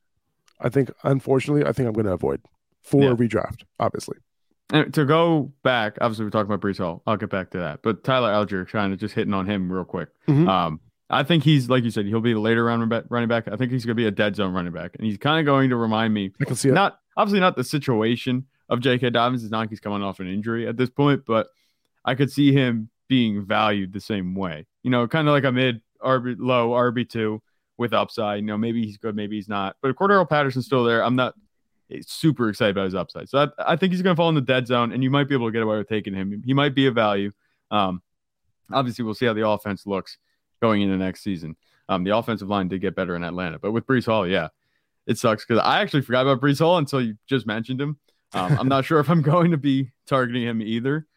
I 0.60 0.70
think, 0.70 0.92
unfortunately, 1.04 1.66
I 1.66 1.72
think 1.74 1.88
I'm 1.88 1.94
going 1.94 2.06
to 2.06 2.14
avoid 2.14 2.42
for 2.84 3.02
Yeah. 3.02 3.10
redraft, 3.10 3.64
obviously. 3.80 4.18
And 4.72 4.94
to 4.94 5.06
go 5.06 5.52
back, 5.64 5.98
obviously 6.02 6.26
we're 6.26 6.32
talking 6.32 6.52
about 6.52 6.62
Breece 6.62 6.78
Hall. 6.80 7.04
I'll 7.06 7.18
get 7.18 7.30
back 7.30 7.52
to 7.52 7.58
that. 7.60 7.82
But 7.84 8.04
Tyler 8.04 8.32
Allgeier, 8.32 8.68
kind 8.68 8.94
of 8.94 9.00
just 9.00 9.14
hitting 9.16 9.34
on 9.34 9.46
him 9.46 9.72
real 9.72 9.84
quick. 9.86 10.10
Mhm. 10.28 10.48
Um, 10.48 10.80
I 11.10 11.24
think 11.24 11.44
he's 11.44 11.70
like 11.70 11.84
you 11.84 11.92
said, 11.92 12.06
he'll 12.08 12.20
be 12.22 12.32
a 12.32 12.40
later 12.40 12.64
round 12.66 12.80
running 12.82 12.90
back- 12.90 13.06
running 13.12 13.30
back. 13.30 13.48
I 13.48 13.58
think 13.58 13.72
he's 13.72 13.86
going 13.86 13.96
to 13.96 14.02
be 14.02 14.08
a 14.08 14.12
dead 14.12 14.36
zone 14.36 14.54
running 14.54 14.74
back, 14.74 14.96
and 14.98 15.06
he's 15.06 15.18
kind 15.18 15.40
of 15.40 15.46
going 15.46 15.70
to 15.70 15.76
remind 15.76 16.14
me 16.14 16.32
I 16.42 16.46
can 16.46 16.56
see 16.56 16.70
it. 16.70 16.74
not 16.74 17.00
obviously 17.18 17.40
not 17.40 17.56
the 17.56 17.64
situation 17.64 18.46
of 18.70 18.80
J.K. 18.80 19.12
Dobbins. 19.12 19.44
It's 19.44 19.52
not 19.52 19.60
like 19.60 19.70
he's 19.70 19.80
coming 19.80 20.04
off 20.04 20.20
an 20.20 20.28
injury 20.28 20.68
at 20.68 20.78
this 20.78 20.90
point, 20.90 21.24
but 21.26 21.48
I 22.04 22.16
could 22.16 22.32
see 22.32 22.52
him 22.52 22.90
being 23.08 23.46
valued 23.46 23.94
the 23.94 24.02
same 24.02 24.36
way. 24.36 24.66
You 24.84 24.90
know, 24.90 25.08
kind 25.08 25.28
of 25.28 25.34
like 25.34 25.44
a 25.44 25.52
mid 25.52 25.82
RB 26.04 26.36
low 26.40 26.72
RB 26.72 27.08
two 27.08 27.42
with 27.78 27.94
upside. 27.94 28.40
You 28.40 28.46
know, 28.46 28.58
maybe 28.58 28.86
he's 28.86 28.98
good, 28.98 29.16
maybe 29.16 29.36
he's 29.36 29.50
not. 29.50 29.76
But 29.82 29.96
Cordarrelle 29.96 30.30
Patterson's 30.30 30.66
still 30.66 30.84
there, 30.84 31.04
I'm 31.04 31.16
not 31.16 31.36
super 32.02 32.50
excited 32.50 32.72
about 32.72 32.86
his 32.86 32.96
upside. 32.96 33.30
So 33.30 33.40
I, 33.58 33.74
I 33.74 33.76
think 33.76 33.94
he's 33.94 34.02
going 34.02 34.16
to 34.16 34.18
fall 34.18 34.30
in 34.30 34.36
the 34.36 34.42
dead 34.42 34.68
zone, 34.68 34.92
and 34.92 35.04
you 35.04 35.10
might 35.10 35.28
be 35.28 35.36
able 35.36 35.48
to 35.48 35.52
get 35.52 35.64
away 35.64 35.78
with 35.78 35.90
taking 35.90 36.14
him. 36.14 36.42
He 36.46 36.54
might 36.54 36.74
be 36.74 36.88
a 36.88 36.92
value. 36.92 37.32
Um, 37.72 38.02
obviously, 38.72 39.06
we'll 39.06 39.14
see 39.14 39.26
how 39.26 39.34
the 39.34 39.48
offense 39.48 39.86
looks 39.86 40.18
going 40.62 40.82
into 40.82 40.98
next 40.98 41.22
season. 41.22 41.56
Um, 41.88 42.04
the 42.04 42.18
offensive 42.18 42.50
line 42.50 42.68
did 42.68 42.82
get 42.82 42.96
better 42.96 43.16
in 43.16 43.24
Atlanta, 43.24 43.60
but 43.60 43.72
with 43.72 43.86
Breece 43.86 44.08
Hall, 44.08 44.28
yeah, 44.28 44.48
it 45.08 45.18
sucks 45.18 45.46
because 45.46 45.62
I 45.64 45.82
actually 45.82 46.02
forgot 46.02 46.22
about 46.22 46.42
Breece 46.42 46.60
Hall 46.60 46.78
until 46.78 47.02
you 47.02 47.16
just 47.28 47.46
mentioned 47.46 47.80
him. 47.80 47.98
Um, 48.34 48.58
I'm 48.60 48.68
not 48.68 48.86
sure 48.86 49.00
if 49.00 49.10
I'm 49.10 49.22
going 49.24 49.52
to 49.52 49.58
be 49.58 49.92
targeting 50.08 50.44
him 50.44 50.62
either. 50.62 51.08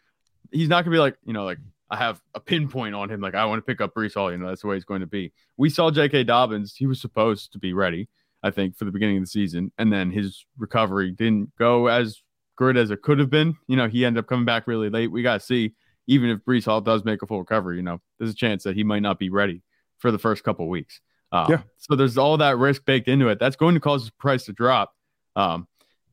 He's 0.53 0.69
not 0.69 0.85
going 0.85 0.93
to 0.93 0.97
be 0.97 1.01
like, 1.01 1.17
you 1.25 1.33
know, 1.33 1.45
like 1.45 1.59
I 1.91 1.97
have 1.97 2.21
a 2.35 2.41
pinpoint 2.41 2.95
on 2.95 3.11
him. 3.11 3.21
Like 3.21 3.35
I 3.35 3.45
want 3.47 3.59
to 3.59 3.67
pick 3.67 3.81
up 3.81 3.95
Breece 3.95 4.15
Hall. 4.15 4.31
You 4.31 4.39
know, 4.39 4.49
that's 4.49 4.63
the 4.63 4.69
way 4.69 4.77
he's 4.77 4.85
going 4.85 5.01
to 5.01 5.07
be. 5.07 5.33
We 5.57 5.71
saw 5.71 5.91
J.K. 5.91 6.25
Dobbins. 6.25 6.75
He 6.77 6.87
was 6.87 7.01
supposed 7.01 7.53
to 7.53 7.59
be 7.59 7.73
ready, 7.73 8.09
I 8.43 8.51
think, 8.51 8.77
for 8.77 8.85
the 8.85 8.93
beginning 8.93 9.19
of 9.19 9.23
the 9.25 9.29
season. 9.29 9.73
And 9.79 9.93
then 9.93 10.11
his 10.11 10.45
recovery 10.59 11.11
didn't 11.11 11.55
go 11.57 11.89
as 11.89 12.23
good 12.57 12.77
as 12.77 12.91
it 12.91 13.03
could 13.03 13.19
have 13.19 13.31
been. 13.31 13.57
You 13.69 13.77
know, 13.77 13.89
he 13.89 14.05
ended 14.05 14.23
up 14.23 14.29
coming 14.29 14.45
back 14.45 14.67
really 14.67 14.91
late. 14.91 15.11
We 15.11 15.23
got 15.23 15.41
to 15.41 15.47
see, 15.47 15.75
even 16.07 16.31
if 16.31 16.41
Breece 16.41 16.67
Hall 16.67 16.81
does 16.81 17.05
make 17.05 17.23
a 17.23 17.27
full 17.27 17.41
recovery, 17.41 17.77
you 17.77 17.83
know, 17.83 18.01
there's 18.19 18.31
a 18.31 18.35
chance 18.35 18.65
that 18.65 18.77
he 18.77 18.85
might 18.85 19.03
not 19.03 19.19
be 19.19 19.31
ready 19.31 19.63
for 19.99 20.11
the 20.11 20.19
first 20.19 20.45
couple 20.45 20.69
weeks. 20.69 21.01
Um, 21.33 21.47
Yeah. 21.51 21.63
So 21.77 21.95
there's 21.97 22.19
all 22.19 22.37
that 22.39 22.57
risk 22.59 22.85
baked 22.85 23.09
into 23.09 23.29
it. 23.29 23.39
That's 23.39 23.57
going 23.57 23.75
to 23.75 23.81
cause 23.81 24.03
his 24.03 24.11
price 24.11 24.45
to 24.45 24.53
drop. 24.53 24.95
Um, 25.37 25.67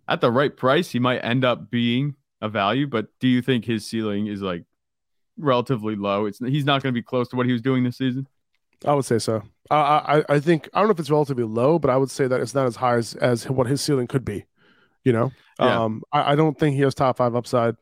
at 0.07 0.21
the 0.21 0.31
right 0.31 0.55
price, 0.55 0.91
he 0.91 0.99
might 0.99 1.19
end 1.19 1.43
up 1.43 1.69
being 1.71 2.15
a 2.41 2.49
value. 2.49 2.87
But 2.87 3.07
do 3.19 3.27
you 3.27 3.41
think 3.41 3.65
his 3.65 3.85
ceiling 3.85 4.27
is 4.27 4.41
like 4.41 4.63
relatively 5.37 5.95
low? 5.95 6.25
It's 6.25 6.39
he's 6.39 6.65
not 6.65 6.83
going 6.83 6.93
to 6.93 6.97
be 6.97 7.03
close 7.03 7.27
to 7.29 7.35
what 7.35 7.45
he 7.45 7.51
was 7.51 7.61
doing 7.61 7.83
this 7.83 7.97
season. 7.97 8.27
I 8.85 8.93
would 8.93 9.05
say 9.05 9.19
so. 9.19 9.41
I, 9.71 9.75
I 10.29 10.35
I 10.35 10.39
think 10.39 10.69
I 10.73 10.79
don't 10.79 10.87
know 10.89 10.91
if 10.93 10.99
it's 10.99 11.09
relatively 11.09 11.43
low, 11.43 11.79
but 11.79 11.89
I 11.89 11.97
would 11.97 12.11
say 12.11 12.27
that 12.27 12.39
it's 12.41 12.53
not 12.53 12.67
as 12.67 12.75
high 12.75 12.95
as, 12.97 13.15
as 13.15 13.49
what 13.49 13.67
his 13.67 13.81
ceiling 13.81 14.07
could 14.07 14.23
be. 14.25 14.45
You 15.03 15.13
know, 15.13 15.31
Yeah. 15.59 15.83
um, 15.83 16.03
I, 16.11 16.33
I 16.33 16.35
don't 16.35 16.57
think 16.59 16.75
he 16.75 16.81
has 16.81 16.93
top 16.95 17.17
five 17.17 17.35
upside. 17.35 17.75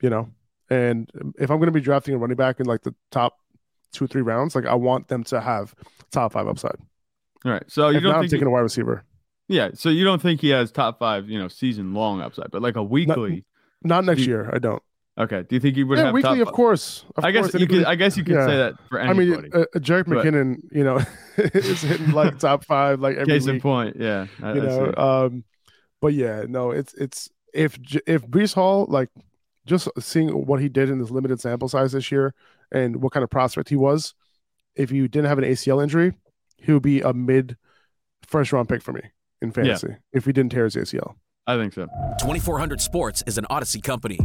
You 0.00 0.10
know, 0.10 0.30
and 0.68 1.08
if 1.38 1.50
I'm 1.50 1.58
going 1.58 1.66
to 1.68 1.72
be 1.72 1.80
drafting 1.80 2.14
a 2.14 2.18
running 2.18 2.36
back 2.36 2.60
in 2.60 2.66
like 2.66 2.82
the 2.82 2.94
top 3.10 3.38
two 3.92 4.06
three 4.06 4.22
rounds, 4.22 4.54
like 4.54 4.66
I 4.66 4.74
want 4.74 5.08
them 5.08 5.24
to 5.24 5.40
have 5.40 5.74
top 6.10 6.32
five 6.32 6.46
upside. 6.48 6.76
All 7.44 7.52
right. 7.52 7.64
So 7.68 7.88
you 7.88 7.98
if 7.98 8.02
not, 8.02 8.08
don't 8.08 8.14
I'm 8.16 8.22
think 8.22 8.30
taking 8.32 8.46
a 8.46 8.50
wide 8.50 8.60
receiver. 8.60 9.04
yeah. 9.48 9.70
So 9.74 9.88
you 9.88 10.04
don't 10.04 10.20
think 10.22 10.40
he 10.40 10.48
has 10.50 10.70
top 10.72 10.98
five, 10.98 11.28
you 11.28 11.38
know, 11.38 11.48
season 11.48 11.94
long 11.94 12.20
upside, 12.20 12.50
but 12.50 12.62
like 12.62 12.76
a 12.76 12.82
weekly. 12.82 13.44
Not 13.84 14.04
next 14.04 14.20
You- 14.20 14.26
year. 14.28 14.50
I 14.52 14.58
don't. 14.58 14.82
Okay. 15.18 15.42
Do 15.46 15.54
you 15.54 15.60
think 15.60 15.76
he 15.76 15.84
would 15.84 15.98
yeah, 15.98 16.06
have 16.06 16.14
weekly, 16.14 16.40
of 16.40 16.52
course. 16.52 17.04
Of 17.16 17.24
I 17.24 17.32
guess 17.32 17.42
course, 17.50 17.54
you 17.54 17.58
anybody- 17.60 17.78
could. 17.80 17.86
I 17.86 17.94
guess 17.96 18.16
you 18.16 18.24
could 18.24 18.34
yeah. 18.36 18.46
say 18.46 18.56
that 18.56 18.74
for 18.88 18.98
I 19.00 19.12
mean, 19.12 19.50
uh, 19.52 19.58
uh, 19.58 19.64
Jerick 19.78 20.04
McKinnon, 20.04 20.56
you 20.72 20.84
know, 20.84 21.00
is 21.36 21.82
hitting 21.82 22.12
like 22.12 22.38
top 22.38 22.64
five 22.64 23.00
like 23.00 23.16
every 23.16 23.34
Case 23.34 23.46
in 23.46 23.60
point. 23.60 23.96
Yeah. 23.98 24.26
I, 24.42 24.52
you 24.54 24.62
I 24.62 24.64
know, 24.64 24.94
um, 24.96 25.44
but 26.00 26.14
yeah, 26.14 26.44
no, 26.48 26.70
it's 26.70 26.94
it's 26.94 27.28
if 27.52 27.76
if 28.06 28.26
Breece 28.26 28.54
Hall 28.54 28.86
like 28.88 29.10
just 29.66 29.88
seeing 29.98 30.28
what 30.30 30.60
he 30.60 30.68
did 30.70 30.88
in 30.88 30.98
this 30.98 31.10
limited 31.10 31.40
sample 31.40 31.68
size 31.68 31.92
this 31.92 32.10
year 32.10 32.34
and 32.72 33.02
what 33.02 33.12
kind 33.12 33.22
of 33.22 33.30
prospect 33.30 33.68
he 33.68 33.76
was, 33.76 34.14
if 34.74 34.90
you 34.90 35.06
didn't 35.06 35.28
have 35.28 35.38
an 35.38 35.44
ACL 35.44 35.82
injury, 35.82 36.14
he 36.56 36.72
would 36.72 36.82
be 36.82 37.00
a 37.00 37.12
mid 37.12 37.56
first 38.26 38.52
round 38.52 38.68
pick 38.68 38.82
for 38.82 38.92
me 38.92 39.02
in 39.40 39.52
fantasy 39.52 39.96
if 40.12 40.24
he 40.24 40.32
didn't 40.32 40.52
tear 40.52 40.64
his 40.64 40.76
ACL. 40.76 41.14
I 41.46 41.56
think 41.56 41.72
so. 41.72 41.86
2400 42.20 42.80
Sports 42.80 43.22
is 43.26 43.36
an 43.36 43.44
Audacy 43.50 43.82
company. 43.82 44.18